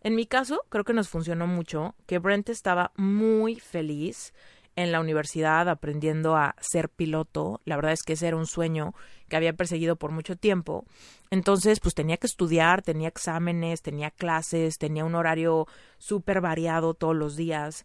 En 0.00 0.14
mi 0.14 0.26
caso, 0.26 0.64
creo 0.68 0.84
que 0.84 0.92
nos 0.92 1.08
funcionó 1.08 1.46
mucho, 1.46 1.94
que 2.06 2.18
Brent 2.18 2.48
estaba 2.48 2.92
muy 2.96 3.56
feliz 3.56 4.32
en 4.76 4.92
la 4.92 5.00
universidad 5.00 5.68
aprendiendo 5.68 6.36
a 6.36 6.54
ser 6.60 6.88
piloto. 6.88 7.60
La 7.64 7.74
verdad 7.74 7.92
es 7.92 8.02
que 8.04 8.12
ese 8.12 8.28
era 8.28 8.36
un 8.36 8.46
sueño 8.46 8.94
que 9.28 9.36
había 9.36 9.52
perseguido 9.52 9.96
por 9.96 10.12
mucho 10.12 10.36
tiempo. 10.36 10.84
Entonces, 11.30 11.80
pues 11.80 11.96
tenía 11.96 12.16
que 12.16 12.28
estudiar, 12.28 12.82
tenía 12.82 13.08
exámenes, 13.08 13.82
tenía 13.82 14.12
clases, 14.12 14.78
tenía 14.78 15.04
un 15.04 15.16
horario 15.16 15.66
súper 15.98 16.40
variado 16.40 16.94
todos 16.94 17.16
los 17.16 17.34
días. 17.34 17.84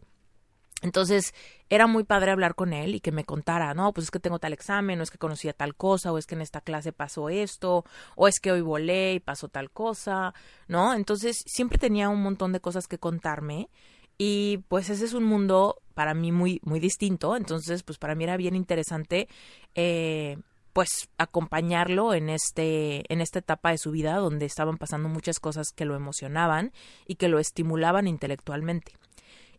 Entonces 0.83 1.33
era 1.69 1.87
muy 1.87 2.03
padre 2.03 2.31
hablar 2.31 2.55
con 2.55 2.73
él 2.73 2.93
y 2.93 2.99
que 2.99 3.13
me 3.13 3.23
contara, 3.23 3.73
no, 3.73 3.93
pues 3.93 4.05
es 4.05 4.11
que 4.11 4.19
tengo 4.19 4.37
tal 4.37 4.51
examen, 4.51 4.99
o 4.99 5.03
es 5.03 5.11
que 5.11 5.17
conocía 5.17 5.53
tal 5.53 5.75
cosa, 5.75 6.11
o 6.11 6.17
es 6.17 6.27
que 6.27 6.35
en 6.35 6.41
esta 6.41 6.59
clase 6.59 6.91
pasó 6.91 7.29
esto, 7.29 7.85
o 8.17 8.27
es 8.27 8.41
que 8.41 8.51
hoy 8.51 8.61
volé 8.61 9.13
y 9.13 9.19
pasó 9.21 9.47
tal 9.47 9.71
cosa, 9.71 10.33
¿no? 10.67 10.93
Entonces 10.93 11.41
siempre 11.47 11.77
tenía 11.77 12.09
un 12.09 12.21
montón 12.21 12.51
de 12.51 12.59
cosas 12.59 12.87
que 12.87 12.99
contarme 12.99 13.69
y 14.17 14.59
pues 14.67 14.89
ese 14.89 15.05
es 15.05 15.13
un 15.13 15.23
mundo 15.23 15.81
para 15.93 16.13
mí 16.13 16.33
muy, 16.33 16.59
muy 16.63 16.81
distinto, 16.81 17.37
entonces 17.37 17.81
pues 17.83 17.97
para 17.97 18.13
mí 18.13 18.25
era 18.25 18.35
bien 18.35 18.55
interesante 18.55 19.29
eh, 19.75 20.37
pues 20.73 21.07
acompañarlo 21.17 22.13
en 22.13 22.29
este 22.29 23.11
en 23.11 23.21
esta 23.21 23.39
etapa 23.39 23.71
de 23.71 23.77
su 23.77 23.91
vida 23.91 24.17
donde 24.17 24.45
estaban 24.45 24.77
pasando 24.77 25.07
muchas 25.07 25.39
cosas 25.39 25.71
que 25.71 25.85
lo 25.85 25.95
emocionaban 25.95 26.73
y 27.07 27.15
que 27.15 27.29
lo 27.29 27.39
estimulaban 27.39 28.07
intelectualmente. 28.07 28.97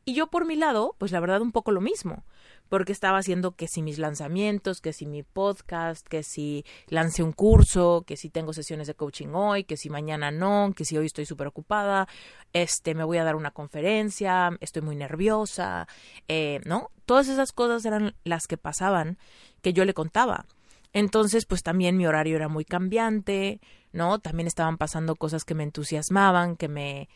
Y 0.05 0.15
yo 0.15 0.27
por 0.27 0.47
mi 0.47 0.57
lado, 0.57 0.95
pues 0.99 1.13
la 1.13 1.21
verdad 1.21 1.41
un 1.41 1.53
poco 1.53 1.73
lo 1.73 1.81
mismo, 1.81 2.25
porque 2.69 2.93
estaba 2.93 3.19
haciendo 3.19 3.53
que 3.53 3.69
si 3.69 3.81
mis 3.81 3.99
lanzamientos, 3.99 4.81
que 4.81 4.93
si 4.93 5.07
mi 5.07 5.23
podcast, 5.23 6.07
que 6.07 6.23
si 6.23 6.65
lancé 6.89 7.23
un 7.23 7.33
curso, 7.33 8.05
que 8.07 8.17
si 8.17 8.29
tengo 8.29 8.53
sesiones 8.53 8.87
de 8.87 8.95
coaching 8.95 9.29
hoy, 9.29 9.65
que 9.65 9.77
si 9.79 9.89
mañana 9.89 10.31
no, 10.31 10.73
que 10.77 10.85
si 10.85 10.99
hoy 10.99 11.07
estoy 11.07 11.25
súper 11.25 11.47
ocupada, 11.47 12.07
este, 12.53 12.95
me 12.95 13.05
voy 13.05 13.17
a 13.17 13.25
dar 13.25 13.37
una 13.37 13.51
conferencia, 13.51 14.57
estoy 14.61 14.83
muy 14.83 14.97
nerviosa, 14.97 15.89
eh, 16.29 16.61
¿no? 16.65 16.91
Todas 17.07 17.29
esas 17.29 17.53
cosas 17.53 17.85
eran 17.87 18.15
las 18.25 18.47
que 18.47 18.59
pasaban 18.59 19.19
que 19.63 19.73
yo 19.73 19.85
le 19.85 19.95
contaba. 19.95 20.47
Entonces, 20.93 21.47
pues 21.47 21.63
también 21.63 21.97
mi 21.97 22.07
horario 22.07 22.37
era 22.37 22.49
muy 22.49 22.65
cambiante, 22.65 23.61
¿no? 23.93 24.21
También 24.21 24.47
estaban 24.47 24.79
pasando 24.79 25.17
cosas 25.17 25.45
que 25.45 25.55
me 25.55 25.65
entusiasmaban, 25.65 26.57
que 26.57 26.69
me 26.69 27.09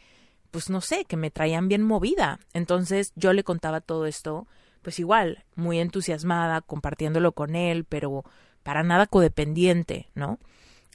pues 0.50 0.70
no 0.70 0.80
sé, 0.80 1.04
que 1.04 1.16
me 1.16 1.30
traían 1.30 1.68
bien 1.68 1.82
movida. 1.82 2.40
Entonces 2.52 3.12
yo 3.16 3.32
le 3.32 3.44
contaba 3.44 3.80
todo 3.80 4.06
esto, 4.06 4.46
pues 4.82 4.98
igual, 4.98 5.44
muy 5.54 5.78
entusiasmada, 5.78 6.60
compartiéndolo 6.60 7.32
con 7.32 7.54
él, 7.54 7.84
pero 7.84 8.24
para 8.62 8.82
nada 8.82 9.06
codependiente, 9.06 10.08
¿no? 10.14 10.38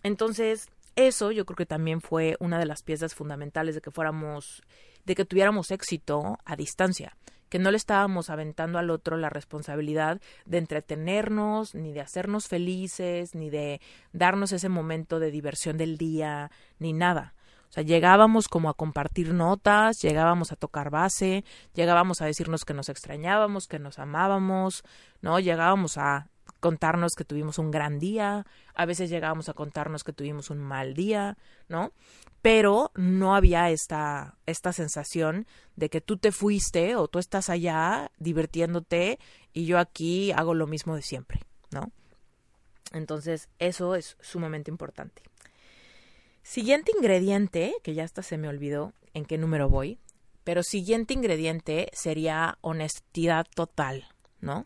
Entonces, 0.04 0.70
eso 0.96 1.32
yo 1.32 1.46
creo 1.46 1.56
que 1.56 1.66
también 1.66 2.02
fue 2.02 2.36
una 2.40 2.60
de 2.60 2.66
las 2.66 2.84
piezas 2.84 3.16
fundamentales 3.16 3.76
de 3.76 3.82
que 3.82 3.92
fuéramos, 3.92 4.62
de 5.06 5.16
que 5.16 5.26
tuviéramos 5.26 5.72
éxito 5.72 6.38
a 6.46 6.56
distancia, 6.56 7.18
que 7.50 7.60
no 7.60 7.72
le 7.72 7.78
estábamos 7.78 8.30
aventando 8.30 8.80
al 8.80 8.90
otro 8.90 9.18
la 9.18 9.30
responsabilidad 9.30 10.22
de 10.46 10.58
entretenernos, 10.58 11.74
ni 11.74 11.94
de 11.94 12.02
hacernos 12.02 12.48
felices, 12.48 13.34
ni 13.34 13.50
de 13.50 13.82
darnos 14.12 14.52
ese 14.52 14.70
momento 14.70 15.20
de 15.20 15.32
diversión 15.32 15.78
del 15.78 15.98
día, 15.98 16.52
ni 16.80 16.94
nada. 16.94 17.34
O 17.74 17.78
sea, 17.78 17.82
llegábamos 17.82 18.48
como 18.48 18.70
a 18.70 18.76
compartir 18.76 19.34
notas, 19.34 20.00
llegábamos 20.00 20.52
a 20.52 20.56
tocar 20.56 20.92
base, 20.92 21.44
llegábamos 21.74 22.22
a 22.22 22.28
decirnos 22.28 22.66
que 22.66 22.76
nos 22.76 22.88
extrañábamos, 22.88 23.68
que 23.68 23.80
nos 23.80 23.98
amábamos, 23.98 24.84
¿no? 25.22 25.40
Llegábamos 25.40 25.98
a 25.98 26.30
contarnos 26.60 27.14
que 27.18 27.26
tuvimos 27.26 27.58
un 27.58 27.72
gran 27.72 27.98
día, 27.98 28.46
a 28.76 28.86
veces 28.86 29.10
llegábamos 29.10 29.50
a 29.50 29.56
contarnos 29.56 30.04
que 30.04 30.14
tuvimos 30.14 30.52
un 30.52 30.60
mal 30.60 30.94
día, 30.94 31.36
¿no? 31.68 31.94
Pero 32.44 32.92
no 32.94 33.36
había 33.36 33.72
esta, 33.72 34.38
esta 34.46 34.72
sensación 34.72 35.48
de 35.76 35.90
que 35.90 36.00
tú 36.00 36.18
te 36.18 36.32
fuiste 36.32 36.96
o 36.96 37.08
tú 37.08 37.18
estás 37.18 37.50
allá 37.50 38.12
divirtiéndote 38.20 39.18
y 39.52 39.66
yo 39.66 39.80
aquí 39.80 40.32
hago 40.32 40.54
lo 40.54 40.68
mismo 40.68 40.96
de 40.96 41.02
siempre, 41.02 41.42
¿no? 41.72 41.92
Entonces, 42.92 43.50
eso 43.58 43.96
es 43.96 44.16
sumamente 44.22 44.70
importante. 44.70 45.24
Siguiente 46.44 46.92
ingrediente, 46.96 47.74
que 47.84 47.94
ya 47.94 48.04
hasta 48.04 48.22
se 48.22 48.38
me 48.38 48.50
olvidó 48.50 48.94
en 49.14 49.24
qué 49.24 49.38
número 49.38 49.70
voy, 49.70 49.98
pero 50.44 50.62
siguiente 50.62 51.14
ingrediente 51.14 51.90
sería 51.94 52.58
honestidad 52.60 53.48
total, 53.56 54.06
¿no? 54.42 54.66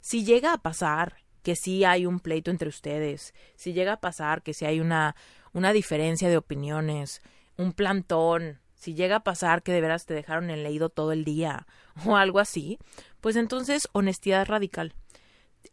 Si 0.00 0.24
llega 0.24 0.54
a 0.54 0.58
pasar 0.58 1.18
que 1.42 1.54
sí 1.54 1.84
hay 1.84 2.06
un 2.06 2.20
pleito 2.20 2.50
entre 2.50 2.70
ustedes, 2.70 3.34
si 3.56 3.74
llega 3.74 3.92
a 3.92 4.00
pasar 4.00 4.42
que 4.42 4.54
si 4.54 4.64
hay 4.64 4.80
una, 4.80 5.16
una 5.52 5.74
diferencia 5.74 6.30
de 6.30 6.38
opiniones, 6.38 7.20
un 7.58 7.74
plantón, 7.74 8.60
si 8.74 8.94
llega 8.94 9.16
a 9.16 9.24
pasar 9.24 9.62
que 9.62 9.72
de 9.72 9.82
veras 9.82 10.06
te 10.06 10.14
dejaron 10.14 10.48
en 10.48 10.62
leído 10.62 10.88
todo 10.88 11.12
el 11.12 11.24
día 11.24 11.66
o 12.06 12.16
algo 12.16 12.38
así, 12.38 12.78
pues 13.20 13.36
entonces 13.36 13.86
honestidad 13.92 14.46
radical. 14.46 14.94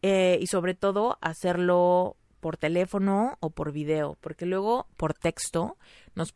Eh, 0.01 0.37
y 0.41 0.47
sobre 0.47 0.73
todo 0.73 1.17
hacerlo 1.21 2.17
por 2.45 2.57
teléfono 2.57 3.39
o 3.39 3.49
por 3.49 3.71
video, 3.71 4.19
porque 4.21 4.45
luego 4.45 4.85
por 4.97 5.15
texto 5.15 5.79
nos, 6.13 6.31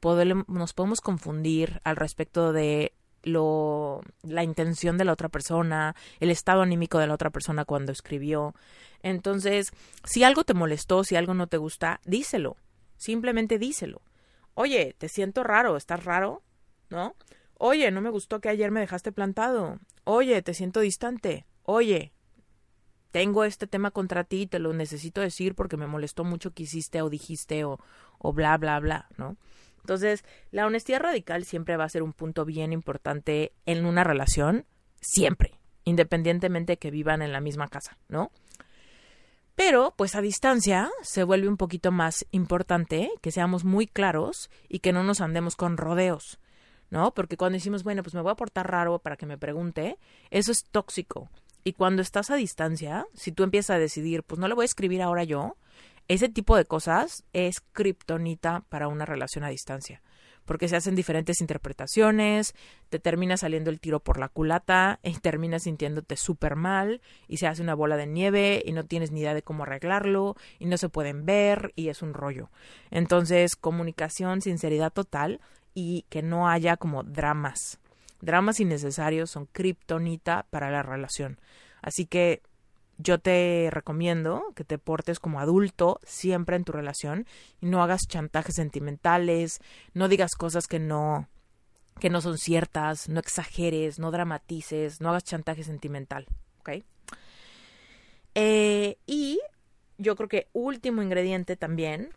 nos 0.47 0.73
podemos 0.73 1.01
confundir 1.01 1.81
al 1.83 1.97
respecto 1.97 2.51
de 2.51 2.93
lo 3.21 4.01
la 4.23 4.43
intención 4.43 4.97
de 4.97 5.05
la 5.05 5.13
otra 5.13 5.29
persona, 5.29 5.95
el 6.19 6.31
estado 6.31 6.63
anímico 6.63 6.97
de 6.97 7.05
la 7.05 7.13
otra 7.13 7.29
persona 7.29 7.63
cuando 7.63 7.91
escribió. 7.91 8.55
Entonces, 9.03 9.69
si 10.03 10.23
algo 10.23 10.43
te 10.43 10.55
molestó, 10.55 11.03
si 11.03 11.15
algo 11.15 11.35
no 11.35 11.45
te 11.45 11.57
gusta, 11.57 11.99
díselo. 12.05 12.57
Simplemente 12.97 13.59
díselo. 13.59 14.01
Oye, 14.55 14.95
te 14.97 15.09
siento 15.09 15.43
raro, 15.43 15.77
¿estás 15.77 16.05
raro? 16.05 16.41
¿No? 16.89 17.13
Oye, 17.59 17.91
no 17.91 18.01
me 18.01 18.09
gustó 18.09 18.41
que 18.41 18.49
ayer 18.49 18.71
me 18.71 18.79
dejaste 18.79 19.11
plantado. 19.11 19.77
Oye, 20.05 20.41
te 20.41 20.55
siento 20.55 20.79
distante. 20.79 21.45
Oye, 21.61 22.13
tengo 23.11 23.43
este 23.43 23.67
tema 23.67 23.91
contra 23.91 24.23
ti, 24.23 24.47
te 24.47 24.59
lo 24.59 24.73
necesito 24.73 25.21
decir 25.21 25.55
porque 25.55 25.77
me 25.77 25.87
molestó 25.87 26.23
mucho 26.23 26.51
que 26.51 26.63
hiciste 26.63 27.01
o 27.01 27.09
dijiste 27.09 27.63
o, 27.63 27.79
o 28.17 28.33
bla, 28.33 28.57
bla, 28.57 28.79
bla, 28.79 29.07
¿no? 29.17 29.37
Entonces, 29.81 30.23
la 30.51 30.65
honestidad 30.67 30.99
radical 30.99 31.45
siempre 31.45 31.77
va 31.77 31.85
a 31.85 31.89
ser 31.89 32.03
un 32.03 32.13
punto 32.13 32.45
bien 32.45 32.73
importante 32.73 33.53
en 33.65 33.85
una 33.85 34.03
relación, 34.03 34.65
siempre, 35.01 35.53
independientemente 35.83 36.73
de 36.73 36.77
que 36.77 36.91
vivan 36.91 37.21
en 37.21 37.31
la 37.31 37.41
misma 37.41 37.67
casa, 37.67 37.97
¿no? 38.07 38.31
Pero, 39.55 39.93
pues 39.97 40.15
a 40.15 40.21
distancia 40.21 40.89
se 41.01 41.23
vuelve 41.23 41.49
un 41.49 41.57
poquito 41.57 41.91
más 41.91 42.25
importante 42.31 43.11
que 43.21 43.31
seamos 43.31 43.65
muy 43.65 43.87
claros 43.87 44.49
y 44.69 44.79
que 44.79 44.93
no 44.93 45.03
nos 45.03 45.19
andemos 45.19 45.55
con 45.55 45.75
rodeos, 45.75 46.39
¿no? 46.91 47.13
Porque 47.13 47.35
cuando 47.35 47.57
decimos, 47.57 47.83
bueno, 47.83 48.03
pues 48.03 48.13
me 48.13 48.21
voy 48.21 48.31
a 48.31 48.35
portar 48.35 48.71
raro 48.71 48.99
para 48.99 49.17
que 49.17 49.25
me 49.25 49.37
pregunte, 49.37 49.97
eso 50.29 50.51
es 50.53 50.63
tóxico. 50.63 51.29
Y 51.63 51.73
cuando 51.73 52.01
estás 52.01 52.29
a 52.29 52.35
distancia, 52.35 53.05
si 53.13 53.31
tú 53.31 53.43
empiezas 53.43 53.75
a 53.75 53.79
decidir, 53.79 54.23
pues 54.23 54.39
no 54.39 54.47
le 54.47 54.53
voy 54.53 54.63
a 54.63 54.65
escribir 54.65 55.01
ahora 55.01 55.23
yo, 55.23 55.55
ese 56.09 56.27
tipo 56.27 56.57
de 56.57 56.65
cosas 56.65 57.23
es 57.33 57.61
kriptonita 57.61 58.63
para 58.69 58.87
una 58.87 59.05
relación 59.05 59.43
a 59.43 59.49
distancia, 59.49 60.01
porque 60.45 60.67
se 60.67 60.75
hacen 60.75 60.95
diferentes 60.95 61.39
interpretaciones, 61.39 62.55
te 62.89 62.97
termina 62.97 63.37
saliendo 63.37 63.69
el 63.69 63.79
tiro 63.79 63.99
por 63.99 64.19
la 64.19 64.27
culata 64.27 64.99
y 65.03 65.13
terminas 65.19 65.63
sintiéndote 65.63 66.17
súper 66.17 66.55
mal 66.55 67.01
y 67.27 67.37
se 67.37 67.45
hace 67.45 67.61
una 67.61 67.75
bola 67.75 67.95
de 67.95 68.07
nieve 68.07 68.63
y 68.65 68.71
no 68.71 68.85
tienes 68.85 69.11
ni 69.11 69.19
idea 69.19 69.35
de 69.35 69.43
cómo 69.43 69.63
arreglarlo 69.63 70.35
y 70.57 70.65
no 70.65 70.77
se 70.77 70.89
pueden 70.89 71.27
ver 71.27 71.73
y 71.75 71.89
es 71.89 72.01
un 72.01 72.15
rollo. 72.15 72.49
Entonces, 72.89 73.55
comunicación, 73.55 74.41
sinceridad 74.41 74.91
total 74.91 75.39
y 75.75 76.05
que 76.09 76.23
no 76.23 76.49
haya 76.49 76.75
como 76.77 77.03
dramas. 77.03 77.79
Dramas 78.21 78.59
innecesarios 78.59 79.31
son 79.31 79.45
kriptonita 79.45 80.45
para 80.49 80.71
la 80.71 80.83
relación. 80.83 81.39
Así 81.81 82.05
que 82.05 82.41
yo 82.97 83.17
te 83.17 83.69
recomiendo 83.71 84.43
que 84.55 84.65
te 84.65 84.77
portes 84.77 85.19
como 85.19 85.39
adulto 85.39 85.99
siempre 86.03 86.57
en 86.57 86.65
tu 86.65 86.73
relación 86.73 87.25
y 87.61 87.67
no 87.67 87.81
hagas 87.81 88.01
chantajes 88.07 88.55
sentimentales, 88.55 89.59
no 89.93 90.09
digas 90.09 90.35
cosas 90.35 90.67
que 90.67 90.79
no 90.79 91.27
que 91.99 92.09
no 92.09 92.21
son 92.21 92.37
ciertas, 92.37 93.09
no 93.09 93.19
exageres, 93.19 93.99
no 93.99 94.11
dramatices, 94.11 95.01
no 95.01 95.09
hagas 95.09 95.25
chantaje 95.25 95.63
sentimental, 95.63 96.27
¿ok? 96.59 96.83
Eh, 98.35 98.97
y 99.05 99.39
yo 99.97 100.15
creo 100.15 100.29
que 100.29 100.47
último 100.53 101.01
ingrediente 101.01 101.57
también 101.57 102.13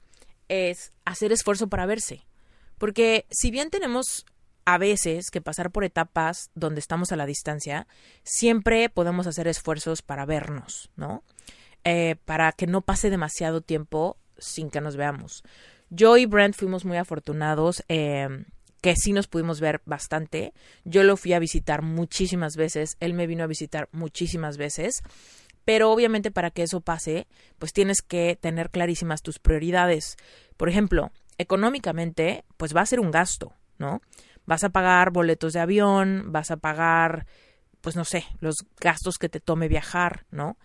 es 0.48 0.92
hacer 1.04 1.32
esfuerzo 1.32 1.68
para 1.68 1.86
verse. 1.86 2.24
Porque 2.78 3.26
si 3.30 3.50
bien 3.50 3.70
tenemos 3.70 4.24
a 4.64 4.79
veces 4.79 5.31
que 5.31 5.40
pasar 5.40 5.70
por 5.70 5.85
etapas 5.85 6.51
donde 6.55 6.81
estamos 6.81 7.12
a 7.12 7.16
la 7.16 7.27
distancia, 7.27 7.87
siempre 8.22 8.88
podemos 8.88 9.27
hacer 9.27 9.48
esfuerzos 9.48 10.03
para 10.03 10.27
vernos, 10.27 10.90
¿no? 10.96 11.22
Eh, 11.85 12.16
para 12.25 12.53
que 12.53 12.66
no 12.66 12.81
pase 12.83 13.11
demasiado 13.11 13.61
tiempo 13.61 14.16
sin 14.38 14.70
que 14.70 14.81
nos 14.81 14.96
veamos. 14.96 15.42
Yo 15.90 16.16
y 16.16 16.27
Brent 16.27 16.55
fuimos 16.55 16.85
muy 16.85 16.96
afortunados, 16.96 17.85
eh, 17.88 18.29
que 18.81 18.96
sí 18.96 19.12
nos 19.12 19.29
pudimos 19.29 19.61
ver 19.61 19.83
bastante. 19.85 20.53
Yo 20.85 21.03
lo 21.05 21.16
fui 21.16 21.33
a 21.33 21.38
visitar 21.38 21.83
muchísimas 21.83 22.57
veces, 22.57 22.96
él 23.01 23.14
me 23.14 23.27
vino 23.27 23.44
a 23.44 23.48
visitar 23.48 23.88
muchísimas 23.92 24.57
veces. 24.57 25.03
Pero 25.64 25.92
obviamente 25.92 26.31
para 26.31 26.51
que 26.51 26.64
eso 26.64 26.81
pase, 26.81 27.29
pues 27.59 27.72
tienes 27.72 28.03
que 28.03 28.37
tener 28.40 28.70
clarísimas 28.70 29.22
tus 29.22 29.38
prioridades. 29.38 30.16
Por 30.57 30.68
ejemplo, 30.68 31.12
económicamente, 31.38 32.44
pues 32.57 32.75
va 32.75 32.81
a 32.81 32.87
ser 32.87 33.01
un 33.01 33.11
gasto, 33.11 33.53
¿no? 33.79 34.03
Vas 34.46 34.64
a 34.64 34.70
pagar 34.70 35.11
boletos 35.11 35.52
de 35.52 35.61
avión, 35.61 36.33
vas 36.33 36.50
a 36.50 36.57
pagar, 36.57 37.26
pues 37.81 37.96
no 37.96 38.05
sé, 38.05 38.24
los 38.40 38.57
gastos 38.81 39.18
que 39.18 39.28
te 39.28 39.40
tome 39.40 39.68
viajar, 39.68 40.24
¿no? 40.31 40.57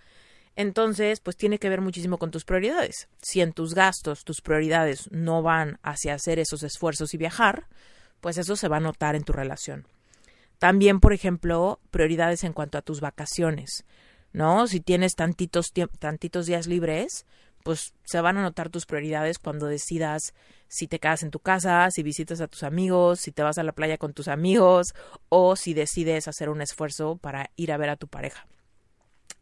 Entonces, 0.56 1.20
pues 1.20 1.38
tiene 1.38 1.60
que 1.60 1.70
ver 1.70 1.82
muchísimo 1.82 2.18
con 2.18 2.32
tus 2.32 2.44
prioridades. 2.44 3.08
Si 3.22 3.42
en 3.42 3.54
tus 3.54 3.76
gastos 3.76 4.24
tus 4.24 4.42
prioridades 4.42 5.08
no 5.12 5.44
van 5.44 5.80
hacia 5.84 6.16
hacer 6.16 6.40
esos 6.40 6.63
esfuerzos 6.63 7.13
y 7.13 7.18
viajar, 7.18 7.68
pues 8.22 8.40
eso 8.40 8.56
se 8.56 8.68
va 8.68 8.78
a 8.78 8.82
notar 8.82 9.16
en 9.16 9.24
tu 9.24 9.34
relación. 9.34 9.86
También, 10.58 11.00
por 11.00 11.13
ejemplo, 11.13 11.80
prioridades 11.92 12.44
en 12.44 12.54
cuanto 12.54 12.80
a 12.80 12.82
tus 12.82 13.02
vacaciones, 13.02 13.86
¿no? 14.34 14.66
Si 14.66 14.80
tienes 14.80 15.13
tantitos, 15.13 15.68
tantitos 16.00 16.48
días 16.48 16.66
libres, 16.66 17.28
pues 17.63 17.94
se 18.06 18.22
van 18.22 18.38
a 18.38 18.42
notar 18.42 18.70
tus 18.70 18.86
prioridades 18.86 19.38
cuando 19.38 19.68
decidas 19.68 20.34
si 20.67 20.88
te 20.88 20.99
quedas 20.99 21.23
en 21.23 21.32
tu 21.32 21.39
casa, 21.39 21.89
si 21.91 22.03
visitas 22.03 22.41
a 22.41 22.47
tus 22.47 22.63
amigos, 22.63 23.19
si 23.19 23.32
te 23.32 23.43
vas 23.43 23.58
a 23.58 23.63
la 23.63 23.71
playa 23.71 23.97
con 23.97 24.13
tus 24.13 24.27
amigos 24.27 24.93
o 25.30 25.56
si 25.56 25.73
decides 25.73 26.27
hacer 26.27 26.49
un 26.49 26.62
esfuerzo 26.62 27.17
para 27.17 27.51
ir 27.56 27.71
a 27.71 27.77
ver 27.77 27.89
a 27.89 27.95
tu 27.95 28.08
pareja. 28.08 28.47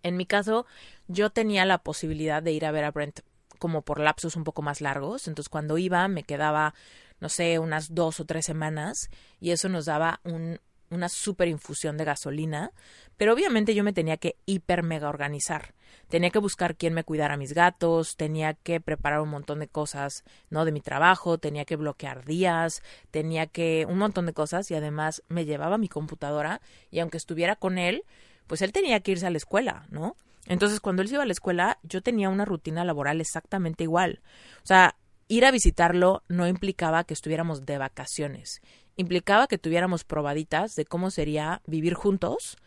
En 0.04 0.18
mi 0.18 0.26
caso, 0.26 0.66
yo 1.08 1.30
tenía 1.30 1.66
la 1.66 1.80
posibilidad 1.80 2.44
de 2.44 2.52
ir 2.52 2.66
a 2.66 2.72
ver 2.72 2.84
a 2.84 2.92
Brent 2.92 3.22
como 3.58 3.82
por 3.82 4.00
lapsos 4.00 4.36
un 4.36 4.44
poco 4.44 4.62
más 4.62 4.82
largos, 4.82 5.28
entonces 5.28 5.50
cuando 5.50 5.78
iba 5.78 6.08
me 6.08 6.24
quedaba, 6.24 6.74
no 7.20 7.30
sé, 7.30 7.58
unas 7.60 7.96
dos 7.96 8.20
o 8.20 8.26
tres 8.26 8.46
semanas 8.46 9.10
y 9.40 9.52
eso 9.52 9.70
nos 9.70 9.86
daba 9.86 10.20
un, 10.24 10.60
una 10.90 11.10
super 11.10 11.48
infusión 11.48 11.98
de 11.98 12.06
gasolina, 12.06 12.72
pero 13.18 13.34
obviamente 13.34 13.74
yo 13.74 13.84
me 13.84 13.94
tenía 13.94 14.18
que 14.18 14.36
hiper 14.46 14.84
mega 14.84 15.10
organizar. 15.10 15.74
Tenía 16.10 16.30
que 16.30 16.40
buscar 16.40 16.76
quién 16.76 16.94
me 16.94 17.04
cuidara 17.04 17.38
mis 17.38 17.54
gatos, 17.54 18.16
tenía 18.16 18.54
que 18.54 18.80
preparar 18.80 19.22
un 19.22 19.30
montón 19.30 19.60
de 19.60 19.68
cosas, 19.68 20.24
¿no? 20.50 20.66
De 20.66 20.72
mi 20.72 20.82
trabajo, 20.82 21.38
tenía 21.38 21.66
que 21.66 21.76
bloquear 21.76 22.26
días, 22.26 22.82
tenía 23.12 23.48
que 23.48 23.86
un 23.90 23.98
montón 23.98 24.26
de 24.26 24.34
cosas 24.34 24.70
y 24.70 24.76
además 24.76 25.24
me 25.30 25.46
llevaba 25.46 25.78
mi 25.78 25.88
computadora 25.88 26.62
y 26.92 27.00
aunque 27.00 27.18
estuviera 27.18 27.56
con 27.56 27.78
él, 27.78 28.04
pues 28.48 28.62
él 28.62 28.72
tenía 28.72 29.00
que 29.00 29.12
irse 29.12 29.26
a 29.26 29.32
la 29.32 29.38
escuela, 29.38 29.88
¿no? 29.90 30.16
Entonces, 30.48 30.80
cuando 30.80 31.02
él 31.02 31.08
se 31.08 31.16
iba 31.16 31.24
a 31.24 31.28
la 31.28 31.32
escuela, 31.32 31.80
yo 31.82 32.04
tenía 32.04 32.30
una 32.30 32.46
rutina 32.46 32.86
laboral 32.86 33.20
exactamente 33.20 33.84
igual. 33.84 34.22
O 34.64 34.68
sea, 34.68 34.96
ir 35.28 35.44
a 35.46 35.52
visitarlo 35.52 36.22
no 36.28 36.48
implicaba 36.48 37.04
que 37.04 37.16
estuviéramos 37.16 37.66
de 37.66 37.80
vacaciones 37.80 38.62
implicaba 38.96 39.48
que 39.48 39.58
tuviéramos 39.58 40.04
probaditas 40.04 40.76
de 40.76 40.86
cómo 40.86 41.12
sería 41.12 41.62
vivir 41.66 41.94
juntos 41.94 42.58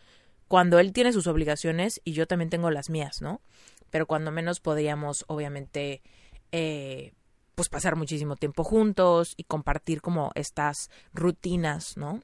cuando 0.49 0.79
él 0.79 0.93
tiene 0.93 1.13
sus 1.13 1.27
obligaciones 1.27 2.01
y 2.05 2.13
yo 2.13 2.27
también 2.27 2.51
tengo 2.51 2.71
las 2.71 2.91
mías, 2.91 3.21
¿no? 3.21 3.41
Pero 3.91 4.07
cuando 4.07 4.31
menos 4.31 4.61
podríamos, 4.61 5.25
obviamente, 5.29 6.03
eh, 6.53 7.13
pues 7.55 7.69
pasar 7.69 7.97
muchísimo 7.97 8.37
tiempo 8.37 8.65
juntos 8.65 9.35
y 9.37 9.45
compartir 9.45 10.01
como 10.01 10.31
estas 10.35 10.91
rutinas, 11.13 11.97
¿no? 11.97 12.23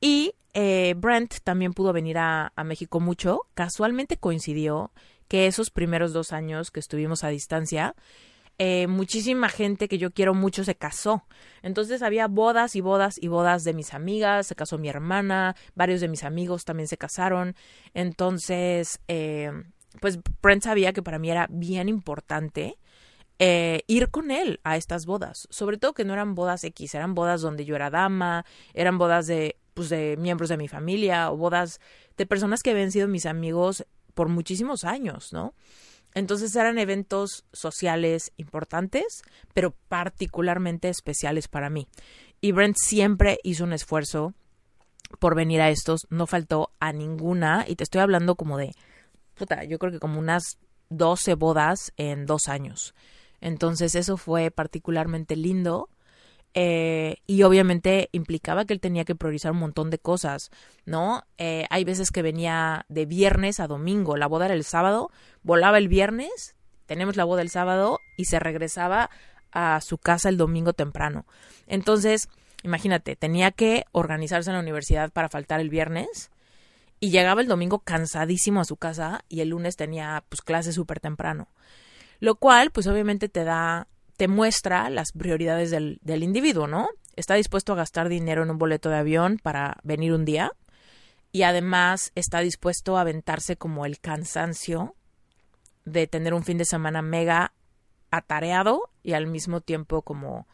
Y 0.00 0.34
eh, 0.54 0.94
Brent 0.96 1.36
también 1.42 1.72
pudo 1.72 1.92
venir 1.92 2.18
a, 2.18 2.52
a 2.54 2.64
México 2.64 3.00
mucho. 3.00 3.42
Casualmente 3.54 4.16
coincidió 4.16 4.92
que 5.28 5.46
esos 5.46 5.70
primeros 5.70 6.12
dos 6.12 6.32
años 6.32 6.70
que 6.70 6.80
estuvimos 6.80 7.24
a 7.24 7.28
distancia, 7.28 7.94
eh, 8.58 8.86
muchísima 8.88 9.48
gente 9.48 9.88
que 9.88 9.98
yo 9.98 10.10
quiero 10.10 10.34
mucho 10.34 10.64
se 10.64 10.74
casó. 10.74 11.24
Entonces 11.62 12.02
había 12.02 12.26
bodas 12.26 12.76
y 12.76 12.80
bodas 12.80 13.16
y 13.20 13.28
bodas 13.28 13.64
de 13.64 13.72
mis 13.72 13.94
amigas, 13.94 14.48
se 14.48 14.54
casó 14.54 14.78
mi 14.78 14.88
hermana, 14.88 15.56
varios 15.74 16.00
de 16.00 16.08
mis 16.08 16.24
amigos 16.24 16.64
también 16.64 16.88
se 16.88 16.96
casaron. 16.96 17.54
Entonces, 17.94 19.00
eh, 19.08 19.52
pues 20.00 20.18
Brent 20.42 20.64
sabía 20.64 20.92
que 20.92 21.02
para 21.02 21.18
mí 21.18 21.30
era 21.30 21.46
bien 21.50 21.88
importante 21.88 22.78
eh, 23.38 23.82
ir 23.86 24.10
con 24.10 24.32
él 24.32 24.60
a 24.64 24.76
estas 24.76 25.06
bodas. 25.06 25.46
Sobre 25.50 25.78
todo 25.78 25.94
que 25.94 26.04
no 26.04 26.12
eran 26.12 26.34
bodas 26.34 26.64
X, 26.64 26.94
eran 26.94 27.14
bodas 27.14 27.40
donde 27.40 27.64
yo 27.64 27.76
era 27.76 27.90
dama, 27.90 28.44
eran 28.74 28.98
bodas 28.98 29.28
de, 29.28 29.56
pues, 29.74 29.88
de 29.88 30.16
miembros 30.18 30.48
de 30.48 30.56
mi 30.56 30.66
familia 30.66 31.30
o 31.30 31.36
bodas 31.36 31.80
de 32.16 32.26
personas 32.26 32.62
que 32.62 32.70
habían 32.70 32.90
sido 32.90 33.06
mis 33.06 33.26
amigos 33.26 33.86
por 34.14 34.28
muchísimos 34.28 34.82
años, 34.82 35.32
¿no? 35.32 35.54
Entonces 36.14 36.54
eran 36.56 36.78
eventos 36.78 37.44
sociales 37.52 38.32
importantes, 38.36 39.22
pero 39.54 39.74
particularmente 39.88 40.88
especiales 40.88 41.48
para 41.48 41.70
mí. 41.70 41.86
Y 42.40 42.52
Brent 42.52 42.76
siempre 42.78 43.38
hizo 43.42 43.64
un 43.64 43.72
esfuerzo 43.72 44.34
por 45.18 45.34
venir 45.34 45.60
a 45.60 45.70
estos, 45.70 46.06
no 46.10 46.26
faltó 46.26 46.70
a 46.80 46.92
ninguna, 46.92 47.64
y 47.66 47.76
te 47.76 47.84
estoy 47.84 48.00
hablando 48.00 48.36
como 48.36 48.58
de, 48.58 48.72
puta, 49.34 49.64
yo 49.64 49.78
creo 49.78 49.92
que 49.92 49.98
como 49.98 50.18
unas 50.18 50.58
12 50.90 51.34
bodas 51.34 51.92
en 51.96 52.26
dos 52.26 52.48
años. 52.48 52.94
Entonces 53.40 53.94
eso 53.94 54.16
fue 54.16 54.50
particularmente 54.50 55.36
lindo. 55.36 55.88
Eh, 56.54 57.18
y 57.26 57.42
obviamente 57.42 58.08
implicaba 58.12 58.64
que 58.64 58.72
él 58.72 58.80
tenía 58.80 59.04
que 59.04 59.14
priorizar 59.14 59.52
un 59.52 59.58
montón 59.58 59.90
de 59.90 59.98
cosas, 59.98 60.50
¿no? 60.86 61.22
Eh, 61.36 61.66
hay 61.70 61.84
veces 61.84 62.10
que 62.10 62.22
venía 62.22 62.86
de 62.88 63.06
viernes 63.06 63.60
a 63.60 63.66
domingo, 63.66 64.16
la 64.16 64.26
boda 64.26 64.46
era 64.46 64.54
el 64.54 64.64
sábado, 64.64 65.10
volaba 65.42 65.78
el 65.78 65.88
viernes, 65.88 66.56
tenemos 66.86 67.16
la 67.16 67.24
boda 67.24 67.42
el 67.42 67.50
sábado 67.50 68.00
y 68.16 68.24
se 68.24 68.40
regresaba 68.40 69.10
a 69.52 69.80
su 69.80 69.98
casa 69.98 70.28
el 70.28 70.36
domingo 70.36 70.72
temprano. 70.72 71.26
Entonces, 71.66 72.28
imagínate, 72.62 73.14
tenía 73.14 73.50
que 73.50 73.84
organizarse 73.92 74.50
en 74.50 74.56
la 74.56 74.62
universidad 74.62 75.12
para 75.12 75.28
faltar 75.28 75.60
el 75.60 75.70
viernes 75.70 76.30
y 77.00 77.10
llegaba 77.10 77.40
el 77.40 77.48
domingo 77.48 77.80
cansadísimo 77.80 78.60
a 78.60 78.64
su 78.64 78.76
casa 78.76 79.24
y 79.28 79.40
el 79.40 79.50
lunes 79.50 79.76
tenía 79.76 80.24
pues 80.28 80.42
clase 80.42 80.72
súper 80.72 81.00
temprano. 81.00 81.48
Lo 82.20 82.34
cual, 82.34 82.70
pues 82.72 82.86
obviamente 82.86 83.28
te 83.28 83.44
da, 83.44 83.86
te 84.18 84.26
muestra 84.26 84.90
las 84.90 85.12
prioridades 85.12 85.70
del, 85.70 86.00
del 86.02 86.24
individuo, 86.24 86.66
¿no? 86.66 86.88
Está 87.14 87.34
dispuesto 87.34 87.72
a 87.72 87.76
gastar 87.76 88.08
dinero 88.08 88.42
en 88.42 88.50
un 88.50 88.58
boleto 88.58 88.90
de 88.90 88.96
avión 88.96 89.38
para 89.40 89.78
venir 89.84 90.12
un 90.12 90.24
día 90.24 90.50
y 91.30 91.44
además 91.44 92.10
está 92.16 92.40
dispuesto 92.40 92.98
a 92.98 93.02
aventarse 93.02 93.56
como 93.56 93.86
el 93.86 94.00
cansancio 94.00 94.96
de 95.84 96.08
tener 96.08 96.34
un 96.34 96.42
fin 96.42 96.58
de 96.58 96.64
semana 96.64 97.00
mega 97.00 97.52
atareado 98.10 98.90
y 99.04 99.12
al 99.12 99.28
mismo 99.28 99.60
tiempo 99.60 100.02
como 100.02 100.48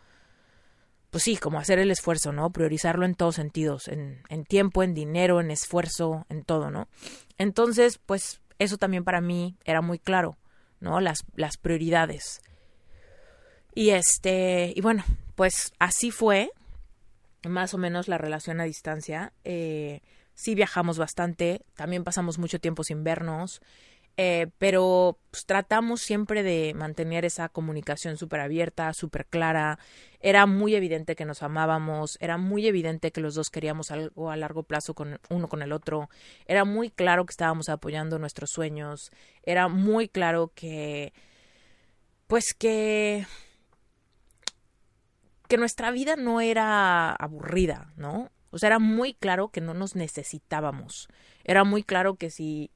pues 1.09 1.25
sí, 1.25 1.39
como 1.39 1.59
hacer 1.59 1.79
el 1.79 1.91
esfuerzo, 1.91 2.33
¿no? 2.33 2.51
Priorizarlo 2.51 3.07
en 3.07 3.15
todos 3.15 3.37
sentidos, 3.37 3.89
en, 3.89 4.21
en, 4.29 4.45
tiempo, 4.45 4.83
en 4.83 4.93
dinero, 4.93 5.41
en 5.41 5.51
esfuerzo, 5.51 6.27
en 6.29 6.43
todo, 6.43 6.71
¿no? 6.71 6.89
Entonces, 7.39 7.99
pues 8.05 8.43
eso 8.59 8.77
también 8.77 9.05
para 9.05 9.21
mí 9.21 9.57
era 9.65 9.81
muy 9.81 9.99
claro, 9.99 10.37
¿no? 10.81 11.01
Las, 11.01 11.21
las 11.35 11.57
prioridades. 11.57 12.43
Y 13.75 13.91
este, 13.91 14.73
y 14.75 14.81
bueno, 14.81 15.05
pues 15.35 15.73
así 15.79 16.11
fue 16.11 16.51
más 17.49 17.75
o 17.75 17.79
menos 17.79 18.09
la 18.09 18.19
relación 18.19 18.61
a 18.61 18.65
distancia. 18.65 19.33
Eh, 19.45 20.01
sí 20.35 20.55
viajamos 20.55 20.99
bastante, 20.99 21.63
también 21.75 22.05
pasamos 22.05 22.39
mucho 22.39 22.61
tiempo 22.61 22.85
sin 22.85 23.05
vernos. 23.05 23.61
Eh, 24.17 24.47
pero 24.59 25.19
pues, 25.33 25.45
tratamos 25.45 26.01
siempre 26.03 26.45
de 26.45 26.73
mantener 26.75 27.25
esa 27.25 27.49
comunicación 27.49 28.17
súper 28.17 28.41
abierta, 28.41 28.93
súper 28.93 29.27
clara. 29.27 29.81
Era 30.21 30.47
muy 30.47 30.77
evidente 30.77 31.17
que 31.17 31.25
nos 31.25 31.43
amábamos, 31.43 32.17
era 32.21 32.39
muy 32.39 32.69
evidente 32.69 33.11
que 33.11 33.21
los 33.21 33.35
dos 33.35 33.51
queríamos 33.51 33.91
algo 33.91 34.31
a 34.31 34.37
largo 34.37 34.63
plazo 34.63 34.95
con 34.95 35.19
uno 35.31 35.49
con 35.49 35.63
el 35.63 35.73
otro. 35.73 36.11
Era 36.47 36.65
muy 36.65 36.91
claro 36.91 37.27
que 37.27 37.33
estábamos 37.33 37.69
apoyando 37.69 38.21
nuestros 38.21 38.51
sueños. 38.51 39.11
Era 39.43 39.67
muy 39.67 40.09
claro 40.09 40.53
que, 40.55 41.13
pues 42.29 42.55
que 42.57 43.27
que 45.55 45.59
nuestra 45.59 45.93
vida 45.93 46.17
no 46.17 46.41
era 46.41 47.13
aburrida, 47.13 47.93
¿no? 47.95 48.33
O 48.51 48.59
sea, 48.59 48.71
era 48.71 48.81
muy 48.81 49.15
claro 49.15 49.51
que 49.51 49.61
no 49.61 49.73
nos 49.73 49.95
necesitábamos. 49.95 51.07
Era 51.45 51.63
muy 51.63 51.85
claro 51.85 52.17
que 52.17 52.29
si 52.29 52.73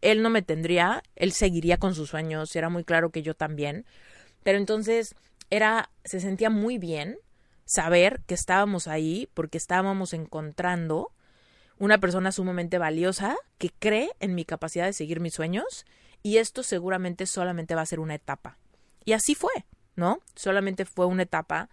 él 0.00 0.22
no 0.22 0.30
me 0.30 0.40
tendría, 0.40 1.02
él 1.16 1.32
seguiría 1.32 1.76
con 1.76 1.92
sus 1.92 2.10
sueños, 2.10 2.54
era 2.54 2.68
muy 2.68 2.84
claro 2.84 3.10
que 3.10 3.22
yo 3.22 3.34
también. 3.34 3.84
Pero 4.44 4.58
entonces 4.58 5.16
era, 5.50 5.90
se 6.04 6.20
sentía 6.20 6.50
muy 6.50 6.78
bien 6.78 7.18
saber 7.64 8.20
que 8.28 8.34
estábamos 8.34 8.86
ahí 8.86 9.28
porque 9.34 9.58
estábamos 9.58 10.12
encontrando 10.12 11.10
una 11.80 11.98
persona 11.98 12.30
sumamente 12.30 12.78
valiosa 12.78 13.34
que 13.58 13.70
cree 13.76 14.12
en 14.20 14.36
mi 14.36 14.44
capacidad 14.44 14.86
de 14.86 14.92
seguir 14.92 15.18
mis 15.18 15.34
sueños 15.34 15.84
y 16.22 16.36
esto 16.36 16.62
seguramente 16.62 17.26
solamente 17.26 17.74
va 17.74 17.80
a 17.80 17.86
ser 17.86 17.98
una 17.98 18.14
etapa. 18.14 18.56
Y 19.04 19.14
así 19.14 19.34
fue, 19.34 19.66
¿no? 19.96 20.20
Solamente 20.36 20.84
fue 20.84 21.06
una 21.06 21.24
etapa. 21.24 21.70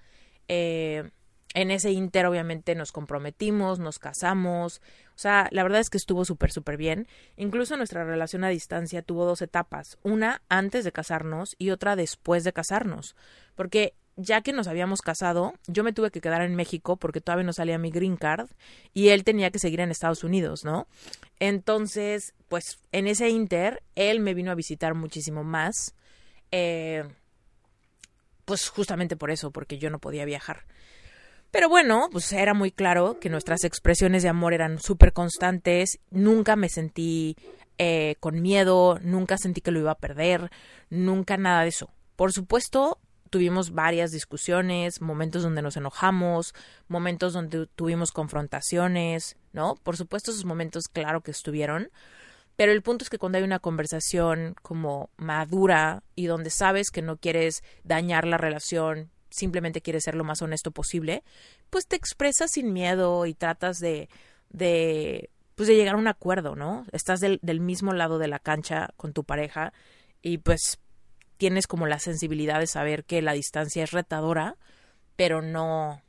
Eh, 0.47 1.09
en 1.53 1.71
ese 1.71 1.91
inter 1.91 2.25
obviamente 2.27 2.75
nos 2.75 2.91
comprometimos, 2.91 3.79
nos 3.79 3.97
casamos, 3.97 4.81
o 5.15 5.19
sea, 5.19 5.47
la 5.51 5.63
verdad 5.63 5.79
es 5.79 5.89
que 5.89 5.97
estuvo 5.97 6.23
súper, 6.25 6.51
súper 6.51 6.77
bien. 6.77 7.07
Incluso 7.35 7.77
nuestra 7.77 8.03
relación 8.03 8.43
a 8.43 8.49
distancia 8.49 9.01
tuvo 9.01 9.25
dos 9.25 9.41
etapas, 9.41 9.97
una 10.03 10.43
antes 10.49 10.83
de 10.83 10.91
casarnos 10.91 11.55
y 11.57 11.71
otra 11.71 11.95
después 11.95 12.43
de 12.43 12.53
casarnos, 12.53 13.15
porque 13.55 13.95
ya 14.17 14.41
que 14.41 14.53
nos 14.53 14.67
habíamos 14.67 15.01
casado, 15.01 15.53
yo 15.67 15.83
me 15.83 15.93
tuve 15.93 16.11
que 16.11 16.21
quedar 16.21 16.41
en 16.41 16.55
México 16.55 16.97
porque 16.97 17.21
todavía 17.21 17.45
no 17.45 17.53
salía 17.53 17.77
mi 17.77 17.91
green 17.91 18.17
card 18.17 18.49
y 18.93 19.09
él 19.09 19.23
tenía 19.23 19.51
que 19.51 19.59
seguir 19.59 19.79
en 19.79 19.91
Estados 19.91 20.23
Unidos, 20.23 20.65
¿no? 20.65 20.87
Entonces, 21.39 22.33
pues 22.47 22.79
en 22.91 23.07
ese 23.07 23.29
inter, 23.29 23.83
él 23.95 24.19
me 24.19 24.33
vino 24.33 24.51
a 24.51 24.55
visitar 24.55 24.95
muchísimo 24.95 25.43
más, 25.43 25.95
eh, 26.51 27.03
pues 28.47 28.69
justamente 28.69 29.17
por 29.17 29.29
eso, 29.29 29.51
porque 29.51 29.77
yo 29.77 29.89
no 29.89 29.99
podía 29.99 30.23
viajar. 30.23 30.63
Pero 31.51 31.67
bueno, 31.67 32.07
pues 32.09 32.31
era 32.31 32.53
muy 32.53 32.71
claro 32.71 33.19
que 33.19 33.29
nuestras 33.29 33.65
expresiones 33.65 34.23
de 34.23 34.29
amor 34.29 34.53
eran 34.53 34.79
súper 34.79 35.11
constantes, 35.11 35.99
nunca 36.11 36.55
me 36.55 36.69
sentí 36.69 37.35
eh, 37.77 38.15
con 38.21 38.41
miedo, 38.41 38.99
nunca 39.01 39.37
sentí 39.37 39.59
que 39.59 39.71
lo 39.71 39.79
iba 39.79 39.91
a 39.91 39.97
perder, 39.97 40.49
nunca 40.89 41.35
nada 41.35 41.63
de 41.63 41.67
eso. 41.67 41.89
Por 42.15 42.31
supuesto, 42.31 42.99
tuvimos 43.29 43.71
varias 43.71 44.11
discusiones, 44.11 45.01
momentos 45.01 45.43
donde 45.43 45.61
nos 45.61 45.75
enojamos, 45.75 46.53
momentos 46.87 47.33
donde 47.33 47.67
tuvimos 47.75 48.13
confrontaciones, 48.13 49.35
¿no? 49.51 49.75
Por 49.75 49.97
supuesto, 49.97 50.31
esos 50.31 50.45
momentos, 50.45 50.85
claro 50.87 51.19
que 51.19 51.31
estuvieron. 51.31 51.89
Pero 52.57 52.71
el 52.71 52.81
punto 52.81 53.05
es 53.05 53.09
que 53.09 53.19
cuando 53.19 53.37
hay 53.37 53.43
una 53.43 53.59
conversación 53.59 54.55
como 54.63 55.11
madura 55.15 56.03
y 56.15 56.25
donde 56.25 56.49
sabes 56.49 56.89
que 56.89 57.03
no 57.03 57.17
quieres 57.17 57.63
dañar 57.83 58.25
la 58.25 58.37
relación, 58.37 59.11
simplemente 59.29 59.81
quieres 59.81 60.03
ser 60.03 60.15
lo 60.15 60.23
más 60.23 60.41
honesto 60.41 60.71
posible, 60.71 61.23
pues 61.69 61.85
te 61.85 61.95
expresas 61.95 62.51
sin 62.51 62.73
miedo 62.73 63.27
y 63.27 63.35
tratas 63.35 63.77
de, 63.77 64.09
de, 64.49 65.29
pues 65.53 65.69
de 65.69 65.75
llegar 65.75 65.95
a 65.95 65.99
un 65.99 66.07
acuerdo, 66.07 66.55
¿no? 66.55 66.85
Estás 66.91 67.19
del, 67.19 67.39
del 67.43 67.59
mismo 67.59 67.93
lado 67.93 68.17
de 68.17 68.27
la 68.27 68.39
cancha 68.39 68.89
con 68.97 69.13
tu 69.13 69.23
pareja 69.23 69.71
y 70.23 70.39
pues 70.39 70.79
tienes 71.37 71.67
como 71.67 71.85
la 71.85 71.99
sensibilidad 71.99 72.59
de 72.59 72.65
saber 72.65 73.03
que 73.03 73.21
la 73.21 73.33
distancia 73.33 73.83
es 73.83 73.91
retadora, 73.91 74.57
pero 75.15 75.43
no, 75.43 76.01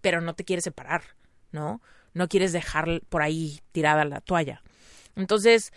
pero 0.00 0.20
no 0.20 0.34
te 0.34 0.44
quieres 0.44 0.64
separar, 0.64 1.02
¿no? 1.52 1.80
No 2.12 2.26
quieres 2.26 2.52
dejar 2.52 3.02
por 3.08 3.22
ahí 3.22 3.60
tirada 3.70 4.04
la 4.04 4.20
toalla. 4.20 4.64
Entonces, 5.16 5.72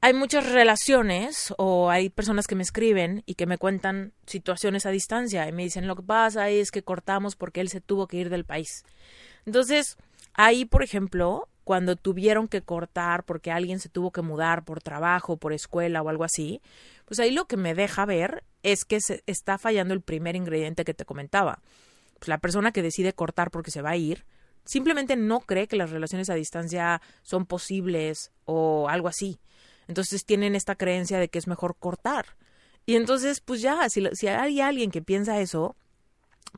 hay 0.00 0.14
muchas 0.14 0.50
relaciones 0.50 1.54
o 1.58 1.88
hay 1.88 2.10
personas 2.10 2.46
que 2.48 2.56
me 2.56 2.64
escriben 2.64 3.22
y 3.24 3.34
que 3.34 3.46
me 3.46 3.56
cuentan 3.56 4.12
situaciones 4.26 4.84
a 4.84 4.90
distancia 4.90 5.48
y 5.48 5.52
me 5.52 5.62
dicen 5.62 5.86
lo 5.86 5.94
que 5.94 6.02
pasa 6.02 6.48
es 6.50 6.72
que 6.72 6.82
cortamos 6.82 7.36
porque 7.36 7.60
él 7.60 7.68
se 7.68 7.80
tuvo 7.80 8.08
que 8.08 8.16
ir 8.16 8.28
del 8.28 8.44
país. 8.44 8.84
Entonces, 9.46 9.96
ahí, 10.34 10.64
por 10.64 10.82
ejemplo, 10.82 11.48
cuando 11.62 11.94
tuvieron 11.94 12.48
que 12.48 12.62
cortar 12.62 13.22
porque 13.22 13.52
alguien 13.52 13.78
se 13.78 13.88
tuvo 13.88 14.10
que 14.10 14.22
mudar 14.22 14.64
por 14.64 14.82
trabajo, 14.82 15.36
por 15.36 15.52
escuela 15.52 16.02
o 16.02 16.08
algo 16.08 16.24
así, 16.24 16.60
pues 17.04 17.20
ahí 17.20 17.30
lo 17.30 17.46
que 17.46 17.56
me 17.56 17.74
deja 17.74 18.04
ver 18.04 18.42
es 18.64 18.84
que 18.84 19.00
se 19.00 19.22
está 19.26 19.56
fallando 19.58 19.94
el 19.94 20.00
primer 20.00 20.34
ingrediente 20.34 20.84
que 20.84 20.94
te 20.94 21.04
comentaba. 21.04 21.60
Pues 22.18 22.28
la 22.28 22.38
persona 22.38 22.72
que 22.72 22.82
decide 22.82 23.12
cortar 23.12 23.50
porque 23.50 23.70
se 23.70 23.82
va 23.82 23.90
a 23.90 23.96
ir, 23.96 24.24
simplemente 24.64 25.16
no 25.16 25.40
cree 25.40 25.68
que 25.68 25.76
las 25.76 25.90
relaciones 25.90 26.30
a 26.30 26.34
distancia 26.34 27.00
son 27.22 27.46
posibles 27.46 28.32
o 28.44 28.88
algo 28.88 29.08
así. 29.08 29.40
Entonces 29.88 30.24
tienen 30.24 30.54
esta 30.54 30.76
creencia 30.76 31.18
de 31.18 31.28
que 31.28 31.38
es 31.38 31.46
mejor 31.46 31.76
cortar. 31.76 32.26
Y 32.86 32.96
entonces, 32.96 33.40
pues 33.40 33.60
ya, 33.60 33.88
si, 33.88 34.06
si 34.12 34.28
hay 34.28 34.60
alguien 34.60 34.90
que 34.90 35.02
piensa 35.02 35.40
eso, 35.40 35.76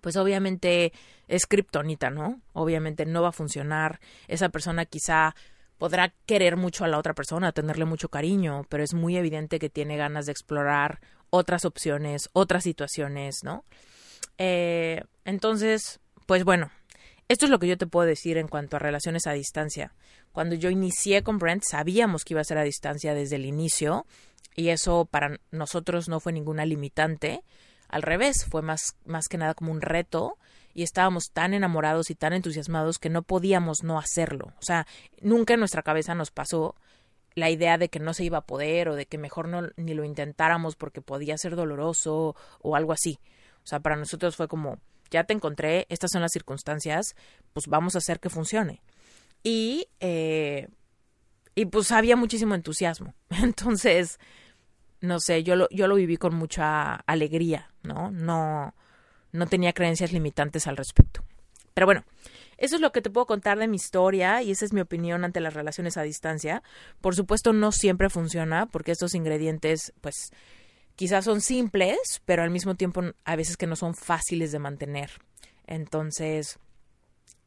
pues 0.01 0.17
obviamente 0.17 0.93
es 1.29 1.47
kriptonita, 1.47 2.11
¿no? 2.11 2.41
Obviamente 2.53 3.07
no 3.07 3.23
va 3.23 3.29
a 3.29 3.33
funcionar. 3.33 4.01
Esa 4.29 4.49
persona 4.49 4.85
quizá 4.85 5.35
podrá 5.79 6.15
querer 6.27 6.57
mucho 6.57 6.85
a 6.85 6.89
la 6.89 6.99
otra 6.99 7.15
persona, 7.15 7.53
tenerle 7.53 7.85
mucho 7.85 8.09
cariño, 8.09 8.67
pero 8.69 8.83
es 8.83 8.95
muy 8.95 9.17
evidente 9.17 9.59
que 9.59 9.71
tiene 9.71 9.97
ganas 9.97 10.27
de 10.27 10.33
explorar 10.33 11.01
otras 11.31 11.65
opciones, 11.65 12.31
otras 12.33 12.65
situaciones, 12.65 13.43
¿no? 13.43 13.65
Eh, 14.39 15.03
entonces, 15.25 16.01
pues 16.27 16.45
bueno, 16.45 16.71
esto 17.29 17.47
es 17.47 17.51
lo 17.51 17.59
que 17.59 17.69
yo 17.69 17.79
te 17.79 17.87
puedo 17.87 18.07
decir 18.07 18.37
en 18.37 18.49
cuanto 18.49 18.77
a 18.77 18.81
relaciones 18.81 19.27
a 19.27 19.33
distancia. 19.33 19.95
Cuando 20.33 20.55
yo 20.55 20.71
inicié 20.71 21.23
con 21.23 21.39
Brent, 21.39 21.63
sabíamos 21.69 22.25
que 22.25 22.35
iba 22.35 22.41
a 22.41 22.45
ser 22.45 22.59
a 22.59 22.65
distancia 22.65 23.15
desde 23.15 23.37
el 23.37 23.47
inicio 23.47 24.07
y 24.57 24.69
eso 24.69 25.07
para 25.07 25.39
nosotros 25.51 26.09
no 26.09 26.21
fue 26.21 26.33
ninguna 26.33 26.67
limitante. 26.67 27.43
Al 27.89 28.03
revés, 28.03 28.45
fue 28.51 28.63
más, 28.63 28.97
más 29.05 29.29
que 29.29 29.39
nada 29.39 29.55
como 29.55 29.73
un 29.73 29.81
reto 29.81 30.39
y 30.75 30.83
estábamos 30.83 31.31
tan 31.33 31.55
enamorados 31.55 32.11
y 32.11 32.15
tan 32.15 32.33
entusiasmados 32.33 32.99
que 32.99 33.09
no 33.09 33.23
podíamos 33.23 33.85
no 33.85 33.99
hacerlo. 33.99 34.53
O 34.59 34.63
sea, 34.63 34.87
nunca 35.21 35.55
en 35.55 35.61
nuestra 35.61 35.83
cabeza 35.83 36.15
nos 36.15 36.31
pasó 36.31 36.75
la 37.35 37.51
idea 37.51 37.79
de 37.79 37.89
que 37.89 38.01
no 38.01 38.15
se 38.15 38.25
iba 38.25 38.39
a 38.39 38.47
poder 38.47 38.89
o 38.89 38.97
de 38.97 39.07
que 39.07 39.19
mejor 39.19 39.49
no 39.49 39.69
ni 39.77 39.95
lo 39.95 40.05
intentáramos 40.05 40.77
porque 40.77 41.01
podía 41.01 41.39
ser 41.39 41.57
doloroso 41.57 42.37
o 42.61 42.77
algo 42.77 42.93
así. 42.93 43.19
O 43.63 43.67
sea, 43.67 43.81
para 43.81 43.97
nosotros 43.97 44.37
fue 44.37 44.47
como, 44.49 44.79
ya 45.11 45.25
te 45.25 45.35
encontré, 45.35 45.87
estas 45.89 46.11
son 46.11 46.23
las 46.23 46.33
circunstancias, 46.33 47.15
pues 47.53 47.67
vamos 47.67 47.95
a 47.95 47.99
hacer 47.99 48.21
que 48.21 48.31
funcione. 48.31 48.83
Y, 49.43 49.89
eh, 50.01 50.69
y 51.55 51.67
pues 51.67 51.93
había 51.93 52.17
muchísimo 52.17 52.55
entusiasmo. 52.55 53.15
Entonces, 53.31 54.19
no 55.01 55.21
sé, 55.21 55.43
yo 55.43 55.57
lo, 55.57 55.69
yo 55.71 55.87
lo 55.87 55.97
viví 55.97 56.17
con 56.17 56.35
mucha 56.35 56.95
alegría, 56.95 57.71
¿no? 57.83 58.11
No, 58.11 58.75
no 59.33 59.47
tenía 59.47 59.73
creencias 59.73 60.13
limitantes 60.13 60.67
al 60.67 60.77
respecto. 60.77 61.25
Pero 61.75 61.87
bueno, 61.87 62.05
eso 62.57 62.77
es 62.77 62.81
lo 62.81 62.93
que 62.93 63.03
te 63.03 63.11
puedo 63.11 63.27
contar 63.27 63.59
de 63.59 63.69
mi 63.69 63.77
historia 63.77 64.43
y 64.43 64.53
esa 64.53 64.65
es 64.65 64.73
mi 64.73 64.81
opinión 64.81 65.25
ante 65.25 65.41
las 65.41 65.55
relaciones 65.55 65.97
a 65.97 66.03
distancia. 66.03 66.63
Por 67.01 67.15
supuesto, 67.17 67.53
no 67.53 67.73
siempre 67.73 68.09
funciona 68.11 68.67
porque 68.67 68.93
estos 68.93 69.15
ingredientes, 69.15 69.93
pues, 70.01 70.31
quizás 70.97 71.25
son 71.25 71.41
simples, 71.41 72.23
pero 72.25 72.43
al 72.43 72.51
mismo 72.51 72.75
tiempo 72.75 73.03
a 73.25 73.37
veces 73.37 73.57
que 73.57 73.67
no 73.67 73.77
son 73.77 73.95
fáciles 73.95 74.53
de 74.53 74.59
mantener. 74.59 75.11
Entonces, 75.67 76.59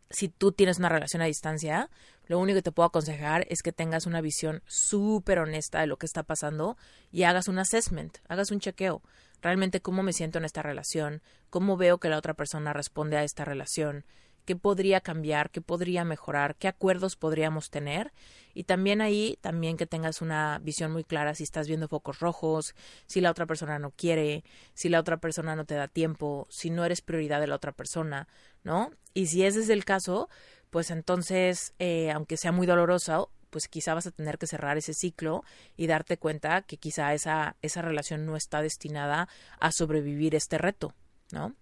si 0.10 0.30
tú 0.30 0.52
tienes 0.52 0.80
una 0.80 0.90
relación 0.90 1.22
a 1.22 1.26
distancia, 1.26 1.90
lo 2.28 2.40
único 2.40 2.58
que 2.58 2.64
te 2.64 2.72
puedo 2.72 2.88
aconsejar 2.88 3.46
es 3.50 3.62
que 3.62 3.72
tengas 3.72 4.06
una 4.06 4.22
visión 4.22 4.62
súper 4.66 5.40
honesta 5.40 5.80
de 5.80 5.88
lo 5.88 5.98
que 5.98 6.06
está 6.06 6.24
pasando 6.24 6.78
y 7.12 7.24
hagas 7.24 7.48
un 7.48 7.60
assessment, 7.60 8.18
hagas 8.28 8.52
un 8.52 8.60
chequeo. 8.60 9.02
Realmente 9.42 9.82
cómo 9.82 10.04
me 10.04 10.14
siento 10.14 10.38
en 10.38 10.46
esta 10.46 10.62
relación, 10.62 11.22
cómo 11.50 11.78
veo 11.78 12.00
que 12.00 12.10
la 12.10 12.18
otra 12.18 12.34
persona 12.34 12.74
responde 12.74 13.18
a 13.18 13.24
esta 13.24 13.46
relación, 13.46 14.04
qué 14.48 14.56
podría 14.56 15.02
cambiar, 15.02 15.52
qué 15.52 15.60
podría 15.60 16.06
mejorar, 16.06 16.56
qué 16.56 16.70
acuerdos 16.70 17.18
podríamos 17.18 17.70
tener 17.70 18.14
y 18.54 18.64
también 18.64 19.02
ahí 19.02 19.38
también 19.42 19.76
que 19.76 19.86
tengas 19.86 20.22
una 20.22 20.60
visión 20.64 20.94
muy 20.94 21.04
clara 21.04 21.36
si 21.36 21.44
estás 21.44 21.68
viendo 21.68 21.90
focos 21.90 22.22
rojos, 22.22 22.74
si 23.08 23.20
la 23.20 23.30
otra 23.30 23.46
persona 23.46 23.78
no 23.78 23.92
quiere, 23.92 24.46
si 24.74 24.88
la 24.88 25.02
otra 25.02 25.18
persona 25.18 25.58
no 25.58 25.66
te 25.66 25.76
da 25.76 25.90
tiempo, 25.90 26.48
si 26.50 26.70
no 26.70 26.86
eres 26.86 27.02
prioridad 27.02 27.42
de 27.42 27.48
la 27.48 27.56
otra 27.56 27.74
persona, 27.74 28.30
¿no? 28.64 28.92
Y 29.14 29.28
si 29.28 29.44
ese 29.44 29.60
es 29.60 29.68
el 29.68 29.84
caso, 29.84 30.30
pues 30.70 30.92
entonces, 30.92 31.74
eh, 31.78 32.10
aunque 32.12 32.38
sea 32.38 32.54
muy 32.54 32.66
doloroso, 32.66 33.30
pues 33.50 33.68
quizá 33.68 33.96
vas 33.96 34.08
a 34.08 34.12
tener 34.12 34.38
que 34.38 34.48
cerrar 34.48 34.78
ese 34.78 34.94
ciclo 34.94 35.44
y 35.76 35.88
darte 35.88 36.18
cuenta 36.18 36.62
que 36.62 36.78
quizá 36.78 37.14
esa, 37.14 37.58
esa 37.62 37.82
relación 37.82 38.26
no 38.26 38.38
está 38.38 38.62
destinada 38.62 39.28
a 39.60 39.74
sobrevivir 39.74 40.36
este 40.36 40.58
reto, 40.58 40.94
¿no? 41.34 41.54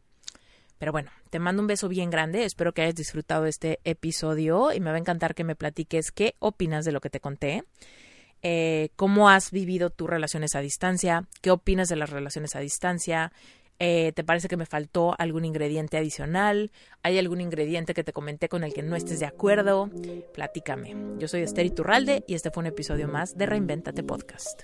Pero 0.78 0.92
bueno, 0.92 1.12
te 1.30 1.40
mando 1.40 1.62
un 1.62 1.68
beso 1.68 1.88
bien 1.88 2.10
grande, 2.10 2.44
espero 2.44 2.74
que 2.74 2.82
hayas 2.82 2.96
disfrutado 2.96 3.46
este 3.46 3.80
episodio 3.84 4.74
y 4.74 4.80
me 4.80 4.90
va 4.90 4.98
a 4.98 5.00
encantar 5.00 5.36
que 5.36 5.44
me 5.44 5.56
platiques 5.56 6.12
qué 6.12 6.36
opinas 6.40 6.86
de 6.86 6.92
lo 6.92 7.02
que 7.02 7.10
te 7.10 7.20
conté, 7.20 7.64
eh, 8.42 8.90
cómo 8.96 9.30
has 9.30 9.52
vivido 9.52 9.90
tus 9.90 10.10
relaciones 10.10 10.56
a 10.56 10.60
distancia, 10.60 11.28
qué 11.42 11.52
opinas 11.52 11.90
de 11.90 11.96
las 11.96 12.10
relaciones 12.10 12.56
a 12.56 12.60
distancia, 12.60 13.32
eh, 13.80 14.14
¿Te 14.14 14.24
parece 14.24 14.48
que 14.48 14.58
me 14.58 14.66
faltó 14.66 15.16
algún 15.18 15.44
ingrediente 15.44 15.98
adicional? 15.98 16.72
¿Hay 17.04 17.18
algún 17.18 17.42
ingrediente 17.42 17.94
que 17.94 18.04
te 18.04 18.14
comenté 18.14 18.48
con 18.48 18.64
el 18.64 18.74
que 18.74 18.84
no 18.84 18.96
estés 18.96 19.20
de 19.20 19.26
acuerdo? 19.26 19.90
Platícame. 20.34 20.96
Yo 21.18 21.28
soy 21.28 21.42
Esther 21.42 21.66
Iturralde 21.66 22.24
y 22.28 22.36
este 22.36 22.52
fue 22.52 22.62
un 22.62 22.68
episodio 22.68 23.08
más 23.08 23.38
de 23.38 23.46
Reinventate 23.46 24.04
Podcast. 24.04 24.64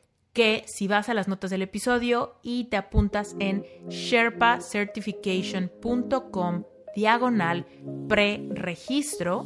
que 0.33 0.65
si 0.67 0.87
vas 0.87 1.09
a 1.09 1.13
las 1.13 1.27
notas 1.27 1.51
del 1.51 1.61
episodio 1.61 2.39
y 2.41 2.63
te 2.65 2.77
apuntas 2.77 3.35
en 3.39 3.63
sherpacertification.com 3.89 6.63
diagonal 6.95 7.67
pre-registro, 8.07 9.45